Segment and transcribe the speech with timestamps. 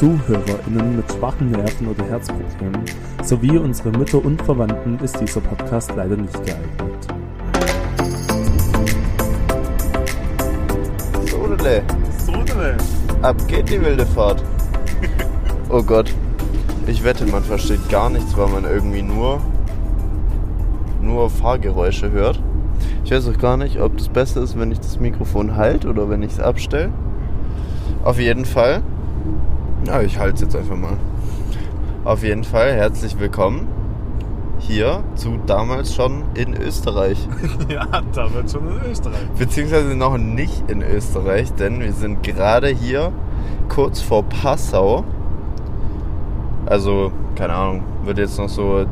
[0.00, 2.86] ZuhörerInnen mit schwachen Nerven oder Herzproblemen
[3.22, 7.06] sowie unsere Mütter und Verwandten ist dieser Podcast leider nicht geeignet.
[11.26, 11.82] Sodele,
[12.18, 12.76] Sodele.
[13.20, 14.42] ab geht die wilde Fahrt.
[15.68, 16.14] Oh Gott.
[16.86, 19.38] Ich wette, man versteht gar nichts, weil man irgendwie nur,
[21.02, 22.42] nur Fahrgeräusche hört.
[23.04, 26.08] Ich weiß auch gar nicht, ob das besser ist, wenn ich das Mikrofon halte oder
[26.08, 26.90] wenn ich es abstelle.
[28.02, 28.82] Auf jeden Fall.
[29.86, 30.98] Ja, ich halte es jetzt einfach mal.
[32.04, 33.66] Auf jeden Fall herzlich willkommen
[34.58, 37.26] hier zu damals schon in Österreich.
[37.68, 39.26] Ja, da wird schon in Österreich.
[39.38, 43.12] Beziehungsweise noch nicht in Österreich, denn wir sind gerade hier
[43.68, 45.04] kurz vor Passau.
[46.66, 48.84] Also, keine Ahnung, wird jetzt noch so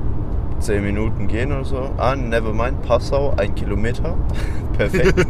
[0.60, 1.90] 10 Minuten gehen oder so.
[1.98, 4.14] Ah, never mind, Passau, ein Kilometer.
[4.78, 5.26] Perfekt.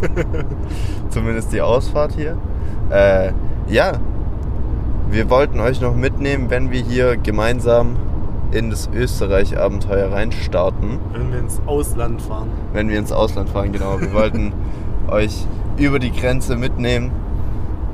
[1.09, 2.37] Zumindest die Ausfahrt hier.
[2.91, 3.33] Äh,
[3.69, 3.93] ja,
[5.11, 7.97] wir wollten euch noch mitnehmen, wenn wir hier gemeinsam
[8.51, 12.48] in das Österreich-Abenteuer reinstarten Wenn wir ins Ausland fahren.
[12.73, 14.00] wenn wir ins Ausland fahren, genau.
[14.00, 14.53] Wir wollten
[15.09, 17.11] euch über die Grenze mitnehmen,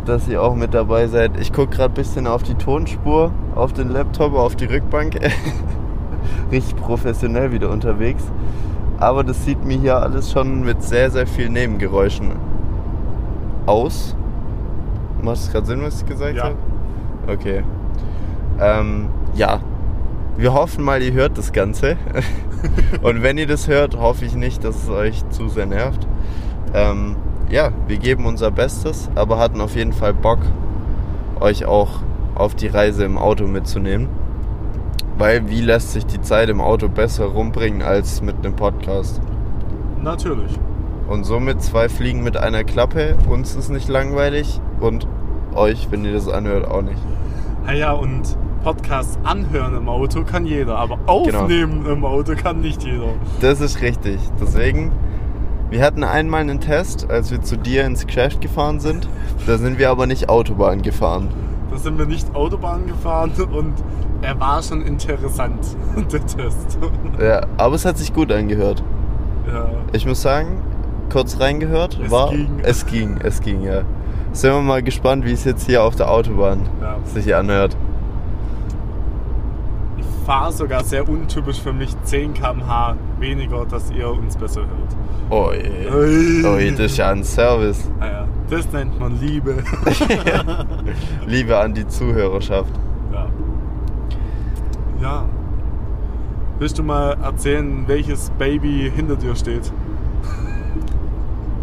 [0.07, 1.33] dass ihr auch mit dabei seid.
[1.41, 5.19] Ich gucke gerade ein bisschen auf die Tonspur, auf den Laptop, auf die Rückbank.
[6.53, 8.23] Richtig professionell wieder unterwegs.
[9.01, 12.33] Aber das sieht mir hier alles schon mit sehr, sehr vielen Nebengeräuschen
[13.67, 14.15] aus.
[15.23, 16.45] Macht es gerade Sinn, was ich gesagt Ja.
[16.45, 16.57] habe?
[17.27, 17.63] Okay.
[18.61, 19.61] Ähm, ja.
[20.37, 21.97] Wir hoffen mal, ihr hört das Ganze.
[23.03, 26.07] Und wenn ihr das hört, hoffe ich nicht, dass es euch zu sehr nervt.
[26.75, 27.17] Ähm,
[27.49, 30.41] ja, wir geben unser Bestes, aber hatten auf jeden Fall Bock,
[31.39, 32.01] euch auch
[32.35, 34.09] auf die Reise im Auto mitzunehmen.
[35.17, 39.21] Weil wie lässt sich die Zeit im Auto besser rumbringen als mit einem Podcast?
[40.03, 40.59] Natürlich.
[41.09, 43.17] Und somit zwei Fliegen mit einer Klappe.
[43.29, 45.07] Uns ist nicht langweilig und
[45.57, 46.99] euch, wenn ihr das anhört, auch nicht.
[47.67, 52.83] Ah ja, und Podcast anhören im Auto kann jeder, aber aufnehmen im Auto kann nicht
[52.83, 53.09] jeder.
[53.41, 54.19] Das ist richtig.
[54.41, 54.91] Deswegen,
[55.71, 59.09] wir hatten einmal einen Test, als wir zu dir ins Geschäft gefahren sind.
[59.47, 61.29] Da sind wir aber nicht Autobahn gefahren.
[61.71, 63.75] Da sind wir nicht Autobahn gefahren und
[64.23, 65.59] er war schon interessant,
[66.13, 66.79] der Test.
[67.21, 68.83] Ja, aber es hat sich gut angehört.
[69.47, 69.67] Ja.
[69.93, 70.63] Ich muss sagen,
[71.13, 72.49] kurz reingehört, Es war ging.
[72.63, 73.83] es ging, es ging, ja.
[74.35, 76.97] Sind wir mal gespannt, wie es jetzt hier auf der Autobahn Ja.
[77.05, 77.77] sich anhört.
[79.97, 85.31] Ich fahre sogar sehr untypisch für mich 10 km/h weniger, dass ihr uns besser hört.
[85.31, 85.63] Oi.
[85.91, 86.45] Ui.
[86.47, 87.89] Oi, das ist ja ein Service.
[88.01, 89.63] Ah ja, das nennt man Liebe.
[91.27, 92.73] Liebe an die Zuhörerschaft.
[93.13, 93.27] ja.
[95.01, 95.25] ja.
[96.59, 99.73] Willst du mal erzählen, welches Baby hinter dir steht?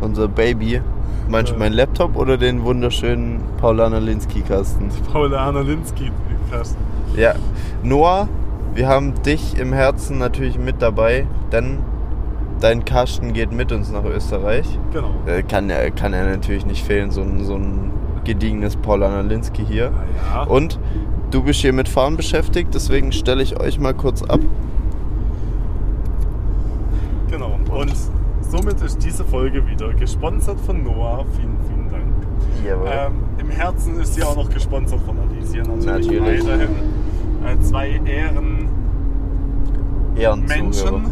[0.02, 0.82] Unser Baby.
[1.32, 1.60] Meinst du Ja.
[1.60, 4.90] mein Laptop oder den wunderschönen Paulana Linsky-Kasten?
[5.14, 6.12] Paulana Linsky.
[6.52, 6.78] Kasten.
[7.16, 7.36] Ja,
[7.84, 8.28] Noah,
[8.76, 11.80] wir haben dich im Herzen natürlich mit dabei, denn
[12.60, 14.66] dein Kasten geht mit uns nach Österreich.
[14.92, 15.12] Genau.
[15.26, 17.92] Äh, Kann, kann ja natürlich nicht fehlen, so ein, so ein
[18.26, 19.92] gediegenes Paul Analinski hier.
[20.34, 20.44] Ah ja.
[20.44, 20.78] Und
[21.32, 24.42] du bist hier mit Fahren beschäftigt, deswegen stelle ich euch mal kurz ab.
[27.30, 27.58] Genau.
[27.72, 27.94] Und
[28.52, 31.26] somit ist diese Folge wieder gesponsert von Noah.
[31.38, 32.04] Vielen, vielen Dank.
[32.86, 35.86] Ähm, Im Herzen ist sie auch noch gesponsert von Alicia natürlich.
[35.86, 36.44] Natürlich.
[36.44, 36.70] Weiterhin
[37.46, 38.70] äh, zwei Ehren.
[40.48, 41.06] Menschen.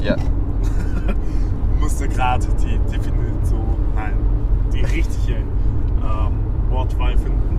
[0.00, 0.16] Ja.
[1.80, 4.14] musste gerade die Definition, nein,
[4.72, 7.58] die richtige ähm, Wortwahl finden.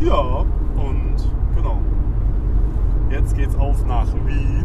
[0.00, 0.44] Ja,
[0.76, 1.16] und
[1.56, 1.78] genau.
[3.10, 4.64] Jetzt geht's auf nach Wien.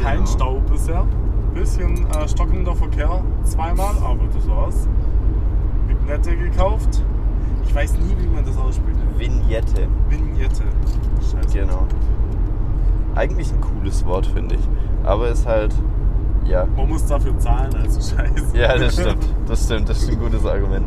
[0.00, 0.26] Kein Genau.
[0.26, 1.06] Stau bisher.
[1.54, 4.88] Bisschen äh, stockender Verkehr zweimal, aber das war's.
[5.86, 7.02] Vignette gekauft.
[7.66, 8.98] Ich weiß nie, wie man das ausspricht.
[9.18, 9.88] Vignette.
[10.08, 10.62] Vignette.
[11.20, 11.58] Scheiße.
[11.58, 11.86] Genau.
[13.14, 14.68] Eigentlich ein cooles Wort, finde ich.
[15.04, 15.74] Aber ist halt,
[16.44, 16.66] ja.
[16.76, 18.56] Man muss dafür zahlen, also scheiße.
[18.56, 19.26] Ja, das stimmt.
[19.46, 19.88] Das stimmt.
[19.88, 20.86] Das ist ein gutes Argument.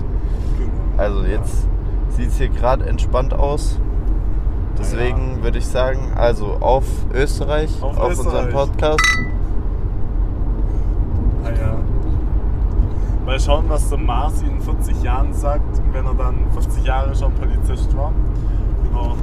[0.58, 0.72] Genau.
[0.98, 1.68] Also jetzt
[2.10, 3.80] sieht es hier gerade entspannt aus.
[4.78, 8.54] Deswegen würde ich sagen, also auf Österreich, Auf auf, unseren Österreich.
[8.54, 9.18] Podcast.
[11.46, 11.76] Ah ja.
[13.26, 17.34] Mal schauen, was der Marci in 40 Jahren sagt, wenn er dann 50 Jahre schon
[17.34, 18.12] Polizist war.
[18.84, 19.16] Genau.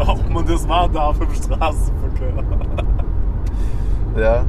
[0.10, 2.32] Ob man das machen darf im Straßenverkehr.
[4.14, 4.44] Ja,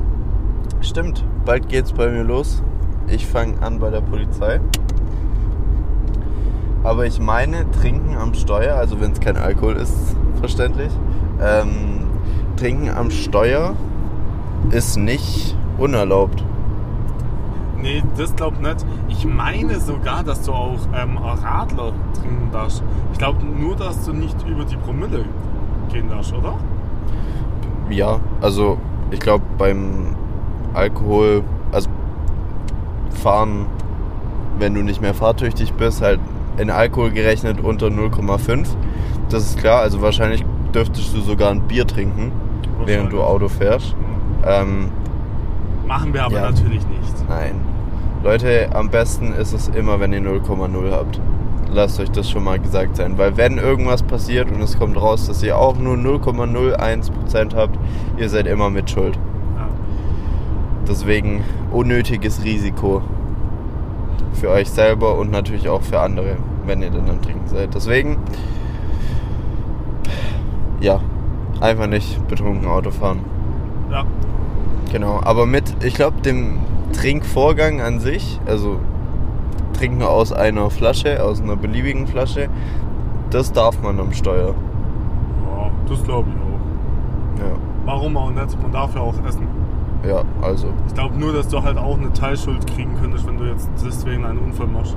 [0.82, 1.24] stimmt.
[1.46, 2.62] Bald geht's bei mir los.
[3.08, 4.60] Ich fange an bei der Polizei.
[6.84, 10.92] Aber ich meine, trinken am Steuer, also wenn es kein Alkohol ist, verständlich.
[11.42, 12.08] Ähm,
[12.58, 13.74] trinken am Steuer
[14.72, 16.44] ist nicht unerlaubt.
[17.84, 18.86] Nee, das glaub nicht.
[19.10, 22.82] Ich meine sogar, dass du auch ähm, Radler trinken darfst.
[23.12, 25.26] Ich glaube nur, dass du nicht über die Promille
[25.92, 26.54] gehen darfst, oder?
[27.90, 28.78] Ja, also
[29.12, 30.16] ich glaube beim
[30.74, 31.44] Alkohol,
[31.74, 31.90] also
[33.22, 33.66] fahren,
[34.60, 36.22] wenn du nicht mehr fahrtüchtig bist, halt
[36.58, 38.66] in Alkohol gerechnet unter 0,5.
[39.28, 42.32] Das ist klar, also wahrscheinlich dürftest du sogar ein Bier trinken,
[42.86, 43.94] während du Auto fährst.
[44.46, 44.90] Ähm,
[45.86, 46.42] Machen wir aber Ja.
[46.44, 47.30] natürlich nicht.
[47.30, 47.73] nein.
[48.24, 51.20] Leute, am besten ist es immer, wenn ihr 0,0 habt.
[51.70, 53.18] Lasst euch das schon mal gesagt sein.
[53.18, 57.78] Weil wenn irgendwas passiert und es kommt raus, dass ihr auch nur 0,01% habt,
[58.18, 59.20] ihr seid immer mit Schuld.
[59.58, 59.68] Ja.
[60.88, 63.02] Deswegen unnötiges Risiko
[64.32, 67.76] für euch selber und natürlich auch für andere, wenn ihr dann am Trinken seid.
[67.76, 68.20] Deswegen,
[70.80, 71.02] ja,
[71.60, 73.20] einfach nicht betrunken Auto fahren.
[73.92, 74.06] ja.
[74.92, 76.60] Genau, aber mit, ich glaube, dem
[76.94, 78.78] Trinkvorgang an sich, also
[79.74, 82.50] trinken aus einer Flasche, aus einer beliebigen Flasche,
[83.30, 84.54] das darf man am Steuer.
[85.46, 87.46] ja das glaube ich auch.
[87.46, 87.56] Ja,
[87.86, 88.62] Warum auch nicht?
[88.62, 89.48] Man darf ja auch essen.
[90.08, 93.46] ja also, Ich glaube nur, dass du halt auch eine Teilschuld kriegen könntest, wenn du
[93.46, 94.96] jetzt deswegen einen Unfall machst.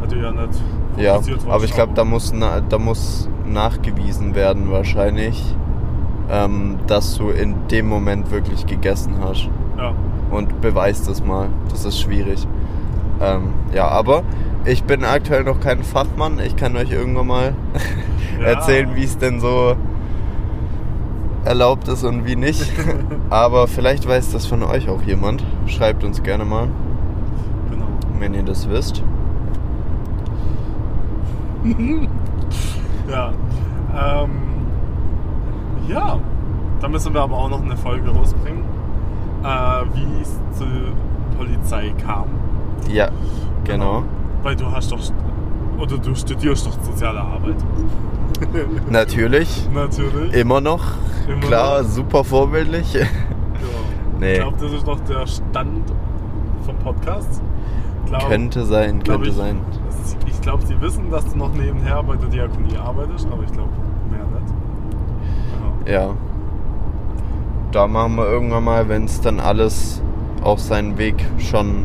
[0.00, 0.62] Weil du ja nicht
[0.98, 5.42] ja, warst, aber ich glaube, da muss, na, da muss nachgewiesen werden wahrscheinlich,
[6.30, 9.48] ähm, dass du in dem Moment wirklich gegessen hast.
[9.78, 9.94] Ja.
[10.30, 11.48] Und beweist es mal.
[11.70, 12.46] Das ist schwierig.
[13.20, 14.22] Ähm, ja, aber
[14.64, 16.38] ich bin aktuell noch kein Fachmann.
[16.40, 17.54] Ich kann euch irgendwann mal
[18.40, 18.46] Ja.
[18.48, 19.76] erzählen, wie es denn so
[21.44, 22.70] erlaubt ist und wie nicht.
[23.30, 25.42] aber vielleicht weiß das von euch auch jemand.
[25.66, 26.68] Schreibt uns gerne mal,
[27.70, 27.86] Genau.
[28.18, 29.02] wenn ihr das wisst.
[33.08, 33.32] Ja.
[33.94, 34.30] Ähm,
[35.88, 36.18] ja.
[36.80, 38.64] Da müssen wir aber auch noch eine Folge rausbringen,
[39.94, 40.66] wie es zur
[41.36, 42.26] Polizei kam.
[42.88, 43.08] Ja,
[43.64, 44.02] genau.
[44.42, 45.00] Weil du hast doch.
[45.78, 47.56] Oder du studierst doch soziale Arbeit.
[48.90, 49.68] Natürlich.
[49.72, 50.32] Natürlich.
[50.34, 50.82] Immer noch.
[51.28, 51.88] Immer Klar, noch.
[51.88, 52.94] super vorbildlich.
[52.94, 53.06] Ja.
[54.18, 54.32] Nee.
[54.32, 55.92] Ich glaube, das ist noch der Stand
[56.64, 57.42] vom Podcast.
[58.06, 59.60] Glaub, könnte sein, könnte ich, sein.
[60.26, 63.68] Ich glaube, sie wissen, dass du noch nebenher bei der Diakonie arbeitest, aber ich glaube,
[64.10, 64.54] mehr nicht.
[65.84, 65.98] Genau.
[65.98, 66.14] Ja.
[67.76, 70.00] Da machen wir irgendwann mal, wenn es dann alles
[70.42, 71.84] auf seinen Weg schon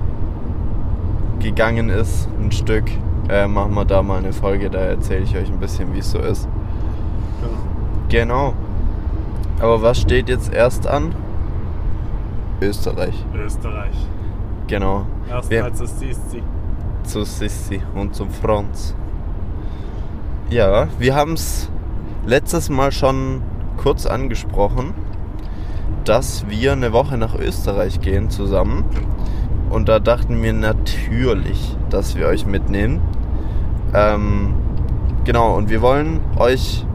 [1.39, 2.85] gegangen ist, ein Stück,
[3.27, 4.69] äh, machen wir da mal eine Folge.
[4.69, 6.47] Da erzähle ich euch ein bisschen, wie es so ist.
[7.41, 7.57] Genau.
[8.07, 8.53] Genau.
[9.59, 11.13] Aber was steht jetzt erst an?
[12.61, 13.25] Österreich.
[13.35, 14.07] Österreich.
[14.67, 15.05] Genau.
[15.29, 16.41] Erst Wir- als es siehst sie.
[17.03, 18.95] Zu Sissi und zum Franz.
[20.49, 21.69] Ja, wir haben es
[22.25, 23.41] letztes Mal schon
[23.75, 24.93] kurz angesprochen,
[26.05, 28.85] dass wir eine Woche nach Österreich gehen zusammen.
[29.69, 33.01] Und da dachten wir natürlich, dass wir euch mitnehmen.
[33.93, 34.53] Ähm,
[35.23, 36.85] genau, und wir wollen euch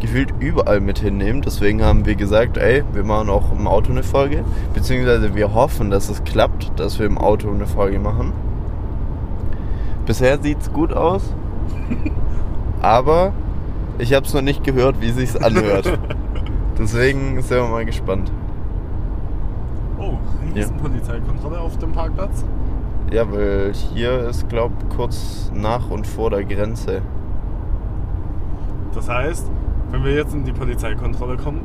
[0.00, 1.42] gefühlt überall mit hinnehmen.
[1.42, 4.44] Deswegen haben wir gesagt, ey, wir machen auch im Auto eine Folge.
[4.74, 8.32] Beziehungsweise wir hoffen, dass es klappt, dass wir im Auto eine Folge machen.
[10.06, 11.34] Bisher sieht's gut aus.
[12.80, 13.32] Aber
[13.98, 15.98] ich habe es noch nicht gehört, wie sich's anhört.
[16.78, 18.30] Deswegen sind wir mal gespannt.
[19.98, 20.14] Oh,
[20.54, 22.44] Riesenpolizeikontrolle auf dem Parkplatz.
[23.10, 27.00] Ja, weil hier ist, glaub, kurz nach und vor der Grenze.
[28.94, 29.46] Das heißt,
[29.90, 31.60] wenn wir jetzt in die Polizeikontrolle kommen,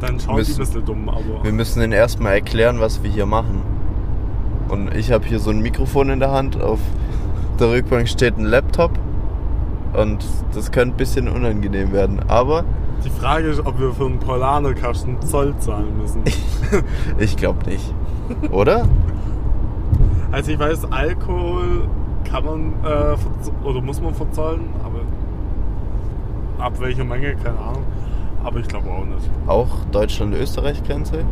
[0.00, 1.42] dann schauen die Müssen- ein bisschen dumm, aber.
[1.42, 3.62] Wir müssen ihnen erstmal erklären, was wir hier machen.
[4.68, 6.60] Und ich habe hier so ein Mikrofon in der Hand.
[6.60, 6.80] Auf
[7.58, 8.90] der Rückbank steht ein Laptop.
[9.94, 10.24] Und
[10.54, 12.20] das könnte ein bisschen unangenehm werden.
[12.28, 12.64] Aber
[13.04, 16.22] Die Frage ist, ob wir für einen Polanerkasten Zoll zahlen müssen.
[17.18, 17.94] ich glaube nicht.
[18.50, 18.86] Oder?
[20.30, 21.88] Also ich weiß, Alkohol
[22.30, 25.00] kann man äh, oder muss man verzollen, aber
[26.62, 27.84] ab welcher Menge, keine Ahnung.
[28.44, 29.30] Aber ich glaube auch nicht.
[29.46, 31.24] Auch Deutschland-Österreich-Grenze?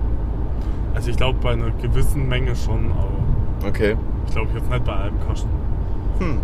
[0.95, 3.97] Also ich glaube bei einer gewissen Menge schon, aber Okay.
[4.27, 5.51] ich glaube jetzt nicht bei allem Kasten.
[6.21, 6.39] Hm.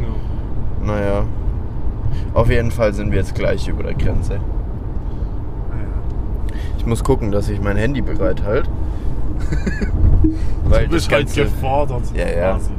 [0.00, 0.84] Ja.
[0.92, 1.22] Naja.
[2.34, 4.34] Auf jeden Fall sind wir jetzt gleich über der Grenze.
[4.34, 5.88] Naja.
[6.78, 8.70] Ich muss gucken, dass ich mein Handy bereit halte.
[10.70, 12.02] Du bist halt gefordert.
[12.14, 12.52] Ja, ja.
[12.52, 12.70] Quasi.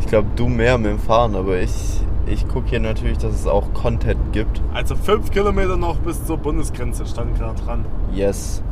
[0.00, 3.46] ich glaube, du mehr mit dem Fahren, aber ich, ich gucke hier natürlich, dass es
[3.46, 4.60] auch Content gibt.
[4.74, 7.84] Also fünf Kilometer noch bis zur Bundesgrenze stand gerade dran.
[8.12, 8.62] Yes.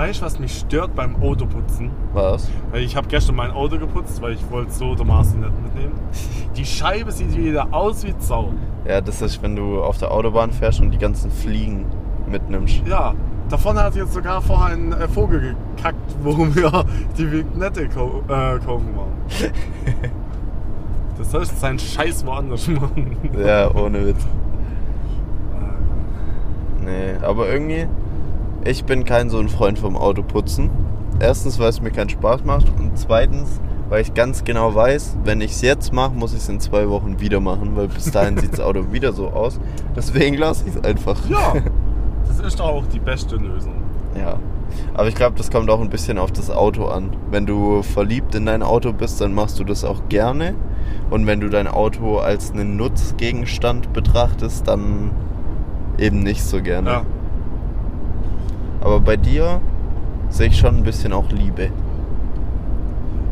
[0.00, 1.90] Weißt du, was mich stört beim Autoputzen?
[2.14, 2.48] Was?
[2.70, 5.92] Weil ich habe gestern mein Auto geputzt, weil ich wollte so der Marcel nicht mitnehmen.
[6.56, 8.50] Die Scheibe sieht wieder aus wie Sau.
[8.88, 11.84] Ja, das ist, wenn du auf der Autobahn fährst und die ganzen Fliegen
[12.26, 12.80] mitnimmst.
[12.86, 13.12] Ja,
[13.50, 16.82] Da vorne hat jetzt sogar vorher ein äh, Vogel gekackt, worum wir
[17.18, 19.12] die Vignette kau äh, kaufen waren.
[21.18, 23.18] Das soll seinen Scheiß woanders machen.
[23.38, 24.26] Ja, ohne Witz.
[26.82, 27.86] Nee, aber irgendwie,
[28.64, 30.70] ich bin kein so ein Freund vom Autoputzen.
[31.18, 35.40] Erstens, weil es mir keinen Spaß macht und zweitens, weil ich ganz genau weiß, wenn
[35.40, 38.38] ich es jetzt mache, muss ich es in zwei Wochen wieder machen, weil bis dahin
[38.38, 39.60] sieht das Auto wieder so aus.
[39.94, 41.18] Deswegen lasse ich es einfach.
[41.28, 41.54] Ja,
[42.26, 43.74] das ist auch die beste Lösung.
[44.16, 44.38] Ja.
[44.94, 47.16] Aber ich glaube, das kommt auch ein bisschen auf das Auto an.
[47.30, 50.54] Wenn du verliebt in dein Auto bist, dann machst du das auch gerne.
[51.10, 55.10] Und wenn du dein Auto als einen Nutzgegenstand betrachtest, dann
[55.98, 56.90] eben nicht so gerne.
[56.90, 57.02] Ja.
[58.80, 59.60] Aber bei dir
[60.28, 61.70] sehe ich schon ein bisschen auch Liebe.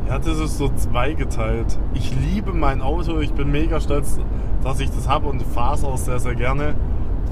[0.08, 1.78] Ja, das ist so zweigeteilt.
[1.94, 4.18] Ich liebe mein Auto, ich bin mega stolz,
[4.62, 6.74] dass ich das habe und fahre es auch sehr, sehr gerne.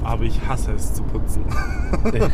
[0.03, 1.43] Aber ich hasse es zu putzen.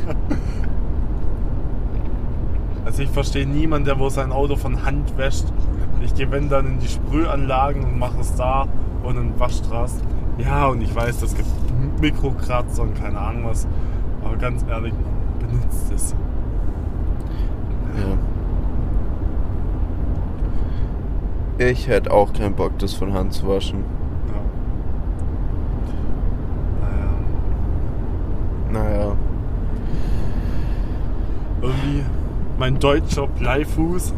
[2.86, 5.46] Also ich verstehe niemanden, der wo sein Auto von Hand wäscht.
[6.04, 8.68] Ich gehe wenn dann in die Sprühanlagen und mache es da
[9.04, 10.02] und in Waschstraße.
[10.38, 11.48] Ja, und ich weiß, das gibt
[12.02, 13.68] Mikrokratzer und keine Ahnung was.
[14.24, 14.94] Aber ganz ehrlich,
[15.54, 16.16] benutzt es.
[17.98, 18.18] Ja.
[21.66, 23.84] Ich hätte auch keinen Bock, das von Hand zu waschen.
[28.72, 28.80] Ja.
[28.80, 28.90] Naja.
[28.90, 29.16] Naja.
[31.62, 32.04] irgendwie
[32.60, 34.14] mein deutscher Bleifuß,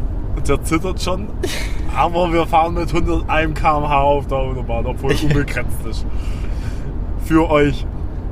[0.47, 1.27] der zittert schon.
[1.95, 6.05] Aber wir fahren mit 101 km/h auf der Autobahn, obwohl unbegrenzt ist.
[7.23, 7.85] Für euch.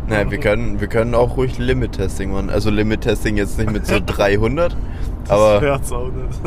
[0.07, 2.49] Naja, wir können, wir können auch ruhig Limit-Testing machen.
[2.49, 4.75] Also Limit-Testing jetzt nicht mit so 300,
[5.23, 6.39] Das aber fährt's auch nicht.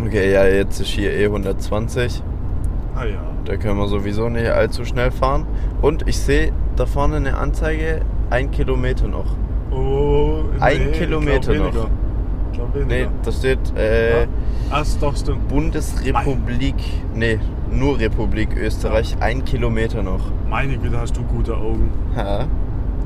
[0.06, 2.22] okay, ja, jetzt ist hier eh 120.
[2.96, 3.20] ah ja.
[3.44, 5.46] Da können wir sowieso nicht allzu schnell fahren.
[5.82, 9.26] Und ich sehe da vorne eine Anzeige, ein Kilometer noch.
[9.70, 11.66] Oh, Ein ich Kilometer noch.
[11.66, 11.88] weniger.
[12.50, 12.86] Ich glaub weniger.
[12.86, 14.22] Nee, da steht äh,
[14.70, 14.80] Ja.
[14.80, 15.48] Ist doch stimmt.
[15.48, 16.74] Bundesrepublik,
[17.14, 17.38] nee,
[17.70, 20.20] nur Republik Österreich, ein Kilometer noch.
[20.48, 21.90] Meine Güte, hast du gute Augen.
[22.16, 22.46] Ha.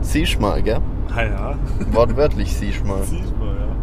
[0.00, 0.80] Siehst mal, gell?
[1.14, 1.54] Ah ja.
[1.92, 3.02] Wortwörtlich siehst mal.
[3.04, 3.76] Siehst mal, ja.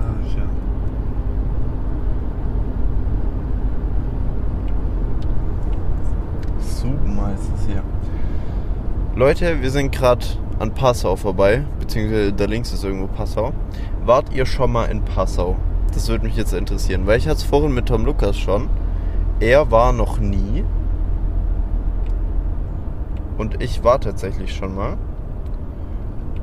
[0.00, 0.42] Ach ja.
[6.60, 7.82] Super ist es hier.
[9.16, 10.26] Leute, wir sind gerade
[10.58, 13.54] an Passau vorbei, beziehungsweise da links ist irgendwo Passau.
[14.04, 15.56] Wart ihr schon mal in Passau?
[15.94, 18.68] Das würde mich jetzt interessieren, weil ich hatte es vorhin mit Tom Lukas schon.
[19.40, 20.64] Er war noch nie.
[23.38, 24.98] Und ich war tatsächlich schon mal.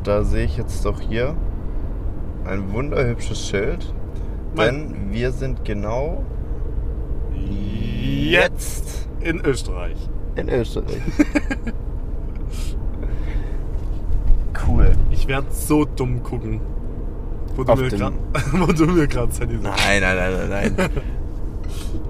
[0.02, 1.36] Da sehe ich jetzt doch hier
[2.44, 3.94] ein wunderhübsches Schild.
[4.58, 6.24] Denn wir sind genau
[7.36, 10.10] Jetzt in Österreich.
[10.36, 10.98] in Österreich.
[14.68, 14.92] cool.
[15.24, 16.60] Ich werde so dumm gucken.
[17.56, 18.14] Wo du mir grad-
[18.52, 19.80] wo du mir gerade Sandy sagst.
[19.88, 20.90] Nein, nein, nein, nein, nein.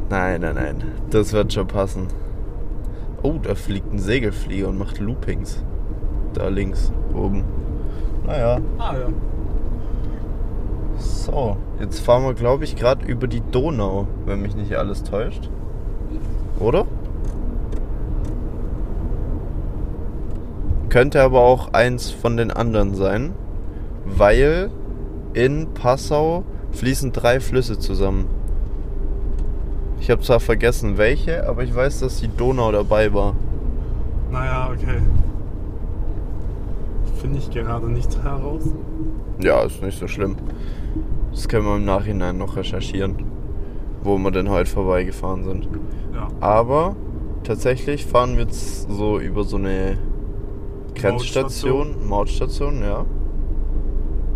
[0.09, 0.83] nein, nein, nein.
[1.11, 2.07] Das wird schon passen.
[3.21, 5.63] Oh, da fliegt ein Segelflieger und macht Loopings.
[6.33, 7.43] Da links, oben.
[8.25, 9.07] Naja, Ah ja.
[10.97, 11.57] so.
[11.79, 15.51] Jetzt fahren wir, glaube ich, gerade über die Donau, wenn mich nicht alles täuscht.
[16.59, 16.85] Oder?
[20.93, 23.33] Könnte aber auch eins von den anderen sein,
[24.05, 24.69] weil
[25.33, 28.27] in Passau fließen drei Flüsse zusammen.
[29.99, 33.33] Ich habe zwar vergessen welche, aber ich weiß, dass die Donau dabei war.
[34.31, 34.99] Naja, okay.
[37.19, 38.61] Finde ich gerade nicht heraus.
[39.41, 40.35] Ja, ist nicht so schlimm.
[41.31, 43.15] Das können wir im Nachhinein noch recherchieren,
[44.03, 45.67] wo wir denn heute vorbeigefahren sind.
[46.13, 46.27] Ja.
[46.39, 46.95] Aber
[47.43, 49.97] tatsächlich fahren wir jetzt so über so eine
[50.95, 53.05] Grenzstation, Mautstation, ja.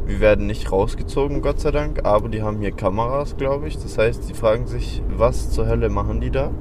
[0.06, 3.78] Wir werden nicht rausgezogen, Gott sei Dank, aber die haben hier Kameras, glaube ich.
[3.78, 6.52] Das heißt, die fragen sich, was zur Hölle machen die da?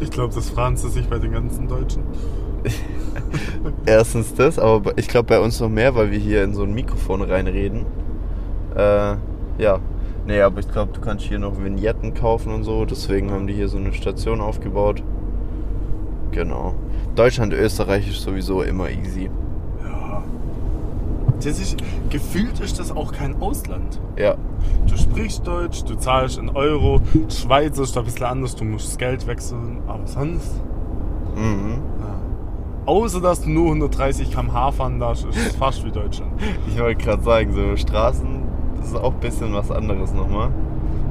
[0.00, 2.02] Ich glaube, das fragen sie sich bei den ganzen Deutschen.
[3.86, 6.74] Erstens das, aber ich glaube bei uns noch mehr, weil wir hier in so ein
[6.74, 7.84] Mikrofon reinreden.
[8.74, 9.16] Äh,
[9.58, 9.80] ja.
[10.26, 13.54] Nee, aber ich glaube, du kannst hier noch Vignetten kaufen und so, deswegen haben die
[13.54, 15.02] hier so eine Station aufgebaut.
[16.36, 16.74] Genau.
[17.14, 19.30] Deutschland, Österreich ist sowieso immer easy.
[19.82, 20.22] Ja.
[21.36, 21.78] Das ist,
[22.10, 23.98] gefühlt ist das auch kein Ausland.
[24.18, 24.34] Ja.
[24.86, 27.00] Du sprichst Deutsch, du zahlst in Euro.
[27.30, 29.78] Schweiz ist da ein bisschen anders, du musst das Geld wechseln.
[29.86, 30.60] Aber sonst.
[31.34, 31.78] Mhm.
[32.00, 32.20] Ja.
[32.84, 36.32] Außer dass du nur 130 km/h fahren darfst, ist es fast wie Deutschland.
[36.68, 38.42] Ich wollte gerade sagen, so Straßen,
[38.76, 40.50] das ist auch ein bisschen was anderes nochmal.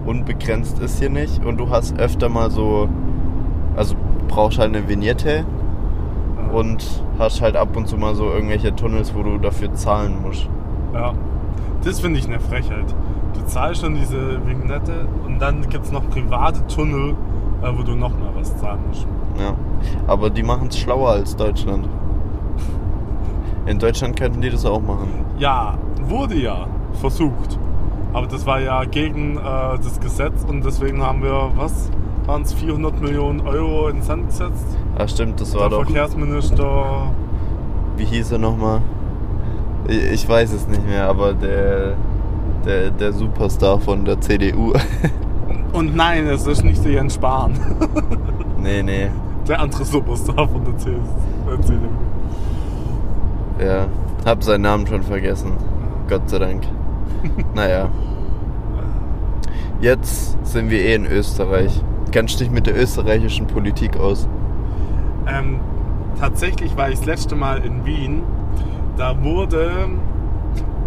[0.06, 2.88] Unbegrenzt ist hier nicht und du hast öfter mal so,
[3.76, 3.96] also
[4.28, 5.46] brauchst halt eine Vignette
[6.54, 10.50] und hast halt ab und zu mal so irgendwelche Tunnels, wo du dafür zahlen musst.
[10.94, 11.14] Ja.
[11.84, 12.96] Das finde ich eine Frechheit.
[13.34, 17.16] Du zahlst schon diese Vignette und dann gibt es noch private Tunnel,
[17.62, 19.08] äh, wo du noch mal was zahlen musst.
[19.40, 19.54] Ja.
[20.08, 21.88] Aber die machen es schlauer als Deutschland.
[23.66, 25.10] In Deutschland könnten die das auch machen.
[25.38, 25.78] Ja,
[26.08, 27.60] wurde ja versucht.
[28.14, 31.92] Aber das war ja gegen äh, das Gesetz und deswegen haben wir, was
[32.28, 34.66] waren es, 400 Millionen Euro ins Sand gesetzt?
[34.98, 35.86] Ah, stimmt, das war Der doch.
[35.86, 37.12] Verkehrsminister,
[37.98, 38.82] Wie hieß er nochmal?
[39.88, 41.96] Ich ich weiß es nicht mehr, aber der,
[42.66, 44.74] der, der Superstar von der CDU.
[45.74, 47.54] und nein, es ist nicht der Jens Spahn,
[48.62, 49.10] nee, nee.
[49.48, 51.00] der andere Superstar von der CDU.
[53.60, 53.88] Ja.
[54.26, 55.52] Hab seinen Namen schon vergessen.
[56.10, 56.64] Gott sei Dank.
[57.54, 57.90] naja.
[59.80, 61.80] Jetzt sind wir eh in Österreich.
[62.12, 64.28] Kennst dich mit der österreichischen Politik aus?
[65.28, 65.60] Ähm,
[66.20, 68.24] tatsächlich war ich das letzte Mal in Wien.
[68.98, 69.88] Da wurde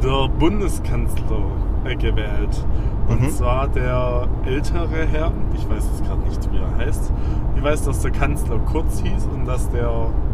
[0.02, 1.42] der Bundeskanzler
[1.84, 2.64] äh, gewählt.
[3.08, 3.30] Und Mhm.
[3.30, 7.12] zwar der ältere Herr, ich weiß jetzt gerade nicht, wie er heißt.
[7.56, 9.90] Ich weiß, dass der Kanzler Kurz hieß und dass der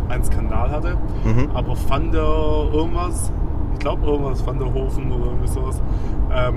[0.08, 0.96] einen Skandal hatte.
[1.24, 1.50] Mhm.
[1.54, 3.32] Aber Van der irgendwas,
[3.72, 5.80] ich glaube irgendwas Van der Hofen oder irgendwie sowas.
[6.34, 6.54] Ähm,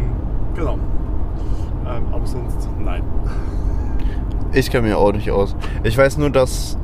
[0.55, 0.73] genau.
[0.73, 3.03] Ähm, aber sonst nein.
[4.57, 5.55] Ich kenne mich auch nicht aus.
[5.83, 6.77] Ich weiß nur, dass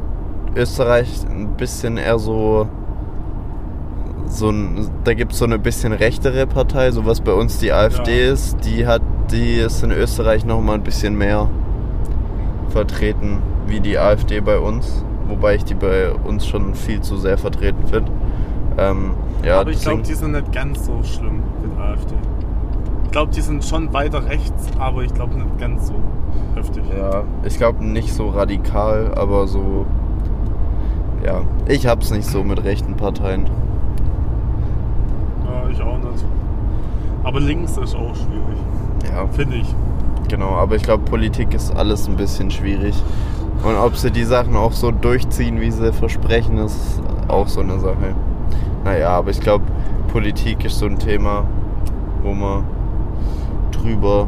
[0.56, 2.68] Österreich ein bisschen eher so.
[4.28, 7.72] so ein, da gibt es so eine bisschen rechtere Partei, so was bei uns die
[7.72, 8.32] AfD Ja.
[8.34, 8.58] ist.
[8.64, 9.02] Die hat,
[9.32, 11.50] die ist in Österreich noch mal ein bisschen mehr
[12.70, 15.04] vertreten wie die AfD bei uns.
[15.28, 18.12] Wobei ich die bei uns schon viel zu sehr vertreten finde.
[18.78, 19.12] Ähm,
[19.44, 22.14] ja, aber ich glaube, die sind nicht ganz so schlimm mit AfD.
[23.14, 25.94] Ich glaube, die sind schon weiter rechts, aber ich glaube nicht ganz so
[26.56, 26.82] heftig.
[26.98, 29.86] Ja, ich glaube nicht so radikal, aber so.
[31.24, 33.46] Ja, ich hab's nicht so mit rechten Parteien.
[35.46, 36.26] Ja, ich auch nicht.
[37.24, 38.58] Aber links ist auch schwierig,
[39.14, 39.76] Ja, finde ich.
[40.28, 42.96] genau, aber ich glaube, Politik ist alles ein bisschen schwierig.
[43.64, 47.78] Und ob sie die Sachen auch so durchziehen, wie sie versprechen, ist auch so eine
[47.80, 48.16] Sache.
[48.84, 49.66] Naja, aber ich glaube,
[50.12, 51.44] Politik ist so ein Thema,
[52.24, 52.64] wo man
[53.84, 54.28] drüber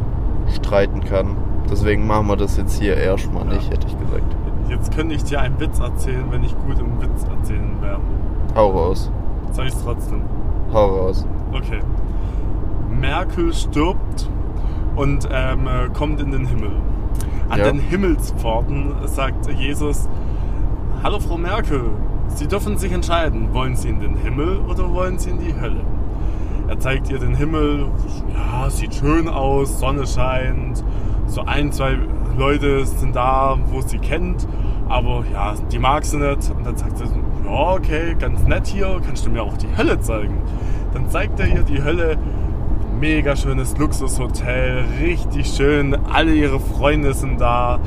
[0.54, 1.36] streiten kann.
[1.70, 3.54] Deswegen machen wir das jetzt hier erstmal Ja.
[3.54, 4.36] nicht, hätte ich gesagt.
[4.70, 8.00] Jetzt könnte ich dir einen Witz erzählen, wenn ich gut im Witz erzählen wäre.
[8.56, 9.12] Hau raus.
[9.52, 10.22] Sag ich's trotzdem.
[10.74, 11.26] Hau raus.
[11.54, 11.80] Okay.
[12.90, 14.30] Merkel stirbt
[14.96, 16.72] und ähm, äh, kommt in den Himmel.
[17.50, 17.66] An Ja.
[17.66, 20.08] den Himmelspforten sagt Jesus:
[21.04, 21.84] Hallo Frau Merkel,
[22.28, 25.82] Sie dürfen sich entscheiden, wollen Sie in den Himmel oder wollen Sie in die Hölle?
[26.68, 27.88] Er zeigt ihr den Himmel,
[28.34, 30.84] ja, sieht schön aus, Sonne scheint,
[31.28, 31.98] so ein, zwei
[32.38, 34.48] Leute sind da, wo sie kennt,
[34.90, 36.52] aber ja, die mag sie nicht.
[36.56, 40.00] Und dann sagt sie, ja, okay, ganz nett hier, kannst du mir auch die Hölle
[40.00, 40.42] zeigen?
[40.94, 42.18] Dann zeigt er ihr die Hölle,
[43.00, 47.80] mega schönes Luxushotel, richtig schön, alle ihre Freunde sind da,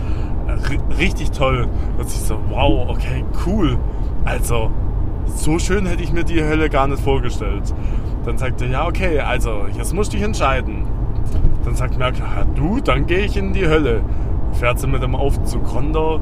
[0.46, 1.66] R richtig toll.
[1.98, 3.78] Und sie so, wow, okay, cool.
[4.24, 4.70] Also,
[5.26, 7.74] so schön hätte ich mir die Hölle gar nicht vorgestellt.
[8.28, 10.84] Dann sagt er, ja, okay, also, jetzt musst du dich entscheiden.
[11.64, 14.02] Dann sagt Merkel, ja, du, dann gehe ich in die Hölle.
[14.52, 16.20] Fährt sie mit dem Aufzug runter,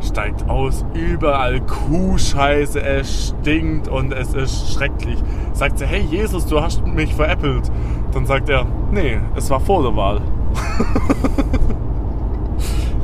[0.00, 5.22] steigt aus, überall Kuhscheiße, es stinkt und es ist schrecklich.
[5.52, 7.70] Sagt sie, hey Jesus, du hast mich veräppelt.
[8.10, 10.20] Dann sagt er, nee, es war vor der Wahl.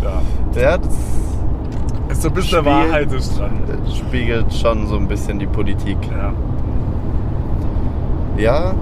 [0.60, 0.88] ja, das
[2.08, 3.52] ist so ein bisschen Wahrheit ist dran.
[3.96, 5.98] spiegelt schon so ein bisschen die Politik.
[6.10, 6.32] Ja.
[8.36, 8.74] Ja.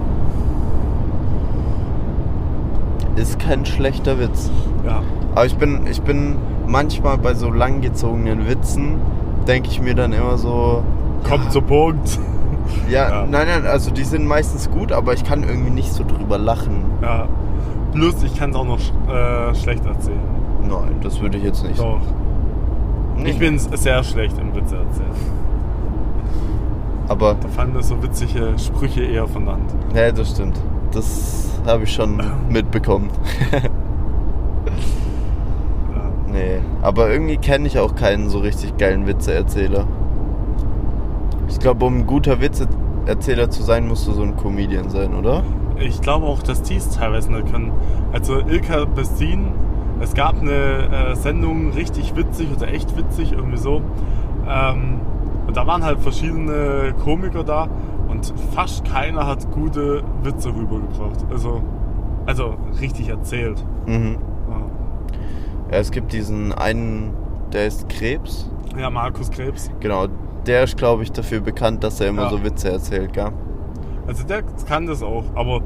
[3.15, 4.49] Ist kein schlechter Witz.
[4.85, 5.01] Ja.
[5.35, 6.35] Aber ich bin, ich bin
[6.67, 8.95] manchmal bei so langgezogenen Witzen,
[9.47, 10.83] denke ich mir dann immer so.
[11.27, 12.19] Kommt ja, zum Punkt.
[12.89, 13.27] Ja, Ja.
[13.29, 16.85] nein, nein, also die sind meistens gut, aber ich kann irgendwie nicht so drüber lachen.
[17.01, 17.27] Ja.
[17.93, 20.19] Plus, ich kann es auch noch äh, schlecht erzählen.
[20.63, 21.99] Nein, das würde ich jetzt nicht Doch.
[23.17, 23.31] Nee.
[23.31, 25.11] Ich bin sehr schlecht im Witze erzählen.
[27.11, 29.69] Aber, Da fallen mir so witzige Sprüche eher von der Hand.
[29.93, 30.57] ja, das stimmt.
[30.93, 33.09] Das habe ich schon mitbekommen.
[35.93, 36.09] Ja.
[36.31, 39.85] Nee, aber irgendwie kenne ich auch keinen so richtig geilen Witzeerzähler.
[41.49, 45.43] Ich glaube, um ein guter Witzeerzähler zu sein, musst du so ein Comedian sein, oder?
[45.79, 47.73] Ich glaube auch, dass die es teilweise nicht können.
[48.13, 49.47] Also Ilka Bessin,
[49.99, 53.81] es gab eine äh, Sendung, richtig witzig oder echt witzig, irgendwie so.
[54.47, 55.01] Ähm,
[55.51, 57.67] und da waren halt verschiedene Komiker da
[58.07, 61.25] und fast keiner hat gute Witze rübergebracht.
[61.29, 61.61] Also,
[62.25, 63.61] also richtig erzählt.
[63.85, 64.15] Mhm.
[64.49, 64.57] Ja.
[65.73, 67.11] Ja, es gibt diesen einen,
[67.51, 68.49] der ist Krebs.
[68.79, 69.69] Ja, Markus Krebs.
[69.81, 70.07] Genau,
[70.47, 72.29] der ist, glaube ich, dafür bekannt, dass er immer Ja.
[72.29, 73.31] so Witze erzählt, gell?
[74.07, 75.59] Also der kann das auch, aber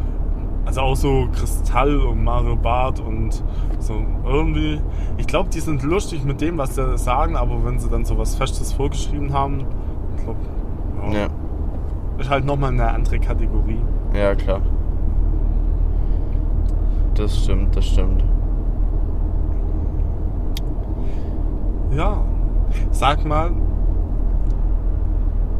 [0.65, 3.43] also auch so Kristall und Mario Barth und
[3.79, 3.93] so
[4.25, 4.81] irgendwie.
[5.17, 8.17] Ich glaube, die sind lustig mit dem, was sie sagen, aber wenn sie dann so
[8.17, 9.65] was Festes vorgeschrieben haben,
[10.17, 10.39] ich glaube,
[11.11, 11.27] ja, Ja,
[12.17, 13.79] ist halt nochmal eine andere Kategorie.
[14.13, 14.61] ja, klar.
[17.15, 18.23] Das stimmt, das stimmt.
[21.91, 22.17] Ja.
[22.91, 23.51] Sag mal,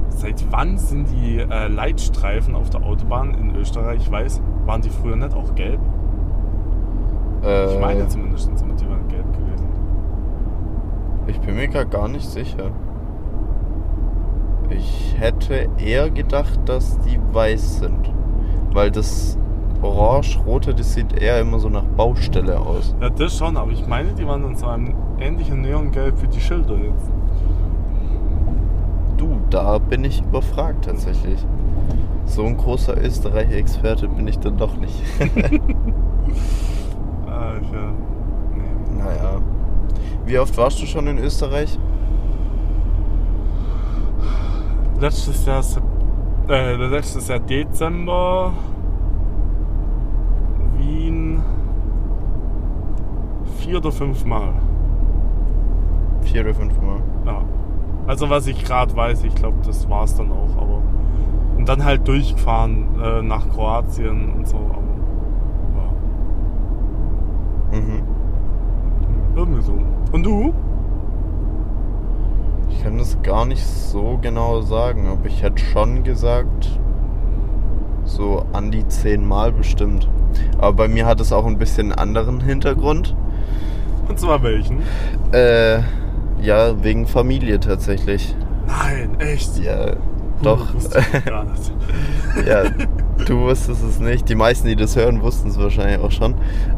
[0.09, 4.01] seit wann sind die äh, Leitstreifen auf der Autobahn in Österreich?
[4.01, 5.80] Ich weiß, waren die früher nicht auch gelb?
[7.43, 9.67] Äh, Ich meine zumindest, sind die waren gelb gewesen.
[11.28, 12.71] Ich bin mir gar nicht sicher.
[14.69, 18.12] Ich hätte eher gedacht, dass die weiß sind.
[18.73, 19.38] Weil das
[19.82, 22.95] orange-rote, das sieht eher immer so nach Baustelle aus.
[22.99, 26.39] Ja, das schon, aber ich meine, die waren in so einem ähnlichen Neongelb wie die
[26.39, 27.12] Schilder jetzt.
[29.17, 31.45] Du, da bin ich überfragt tatsächlich.
[32.25, 35.01] So ein großer Österreich-Experte bin ich dann doch nicht.
[37.61, 37.75] Ich, äh,
[38.55, 39.03] nee.
[39.03, 39.41] naja.
[40.25, 41.77] Wie oft warst du schon in Österreich?
[44.99, 45.63] Letztes Jahr,
[46.49, 48.53] äh, letztes Jahr Dezember,
[50.77, 51.43] Wien,
[53.57, 54.53] vier oder fünf Mal.
[56.21, 57.01] Vier oder fünf Mal.
[57.25, 57.41] Ja.
[58.07, 60.81] Also was ich gerade weiß, ich glaube, das war es dann auch, aber.
[61.65, 64.84] Und dann halt durchgefahren äh, nach Kroatien und so, aber.
[67.71, 67.80] Ja.
[67.80, 68.04] Mhm.
[69.36, 69.73] Irgendwie so.
[70.12, 70.54] Und du?
[72.69, 76.80] Ich kann das gar nicht so genau sagen, aber ich hätte schon gesagt,
[78.04, 80.08] so an die zehn Mal bestimmt.
[80.60, 83.15] Aber bei mir hat es auch ein bisschen einen anderen Hintergrund.
[84.08, 84.84] Und zwar welchen?
[85.32, 85.80] Äh,
[86.43, 88.36] ja, wegen Familie tatsächlich.
[88.67, 89.58] Nein, echt?
[89.58, 89.95] Ja,
[90.41, 90.67] doch.
[91.25, 91.71] gar nicht.
[92.47, 92.63] ja,
[93.25, 94.27] du wusstest es nicht.
[94.29, 96.35] Die meisten, die das hören, wussten es wahrscheinlich auch schon.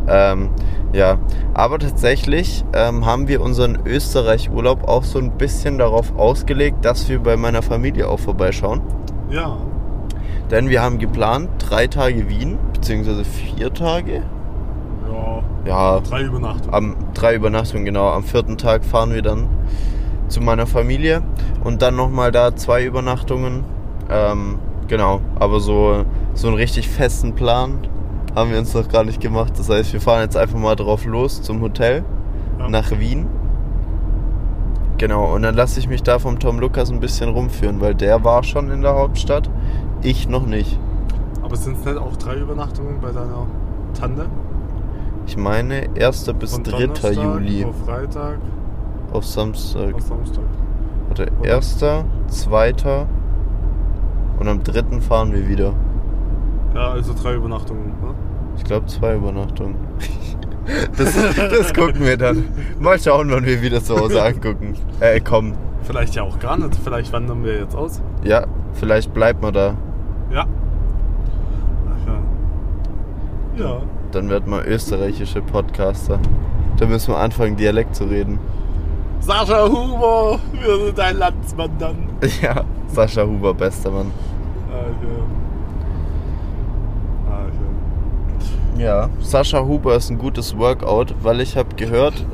[0.07, 0.49] Ähm,
[0.93, 1.17] ja,
[1.53, 7.19] aber tatsächlich ähm, haben wir unseren Österreich-Urlaub auch so ein bisschen darauf ausgelegt, dass wir
[7.19, 8.81] bei meiner Familie auch vorbeischauen.
[9.29, 9.57] Ja.
[10.51, 14.21] Denn wir haben geplant, drei Tage Wien, beziehungsweise vier Tage.
[15.11, 15.43] Ja.
[15.65, 16.73] Ja, Drei Übernachtungen.
[16.73, 18.09] am drei Übernachtungen, genau.
[18.09, 19.49] Am vierten Tag fahren wir dann
[20.27, 21.21] zu meiner Familie
[21.63, 23.63] und dann nochmal da zwei Übernachtungen.
[24.09, 27.79] Ähm, genau, aber so, so einen richtig festen Plan
[28.35, 29.53] haben wir uns noch gar nicht gemacht.
[29.57, 32.03] Das heißt, wir fahren jetzt einfach mal drauf los zum Hotel
[32.59, 32.69] Ja.
[32.69, 33.25] nach Wien.
[34.97, 38.23] Genau, und dann lasse ich mich da vom Tom Lukas ein bisschen rumführen, weil der
[38.23, 39.49] war schon in der Hauptstadt,
[40.01, 40.79] ich noch nicht.
[41.43, 43.45] Aber sind es nicht auch drei Übernachtungen bei deiner
[43.99, 44.25] Tante?
[45.27, 46.33] Ich meine 1.
[46.39, 46.71] bis Von 3.
[46.71, 48.39] Donnerstag Juli Freitag,
[49.17, 49.95] auf Samstag.
[49.95, 50.43] auf Samstag.
[51.07, 51.49] Warte, Oder?
[51.49, 53.07] erster, zweiter
[54.39, 55.73] und am dritten fahren wir wieder.
[56.75, 57.87] Ja, also drei Übernachtungen.
[57.87, 58.13] Ne?
[58.57, 59.75] Ich glaube zwei Übernachtungen.
[60.97, 62.43] Das, das gucken wir dann.
[62.77, 64.73] Mal schauen, wann wir wieder zu Hause angucken.
[64.99, 65.53] Äh, komm.
[65.83, 66.75] Vielleicht ja auch gar nicht.
[66.83, 68.01] Vielleicht wandern wir jetzt aus.
[68.25, 69.77] Ja, vielleicht bleibt man da.
[70.29, 70.45] Ja.
[71.87, 72.07] Ach
[73.57, 73.65] ja.
[73.65, 73.81] Ja.
[74.11, 76.19] Dann wird man österreichische Podcaster.
[76.75, 78.37] Da müssen wir anfangen, Dialekt zu reden.
[79.19, 81.95] Sascha Huber, wir sind ein Landsmann dann.
[82.41, 84.11] Ja, Sascha Huber, bester Mann.
[84.71, 85.23] Ach ja.
[87.31, 88.83] Ach ja.
[88.85, 92.25] Ja, Sascha Huber ist ein gutes Workout, weil ich habe gehört,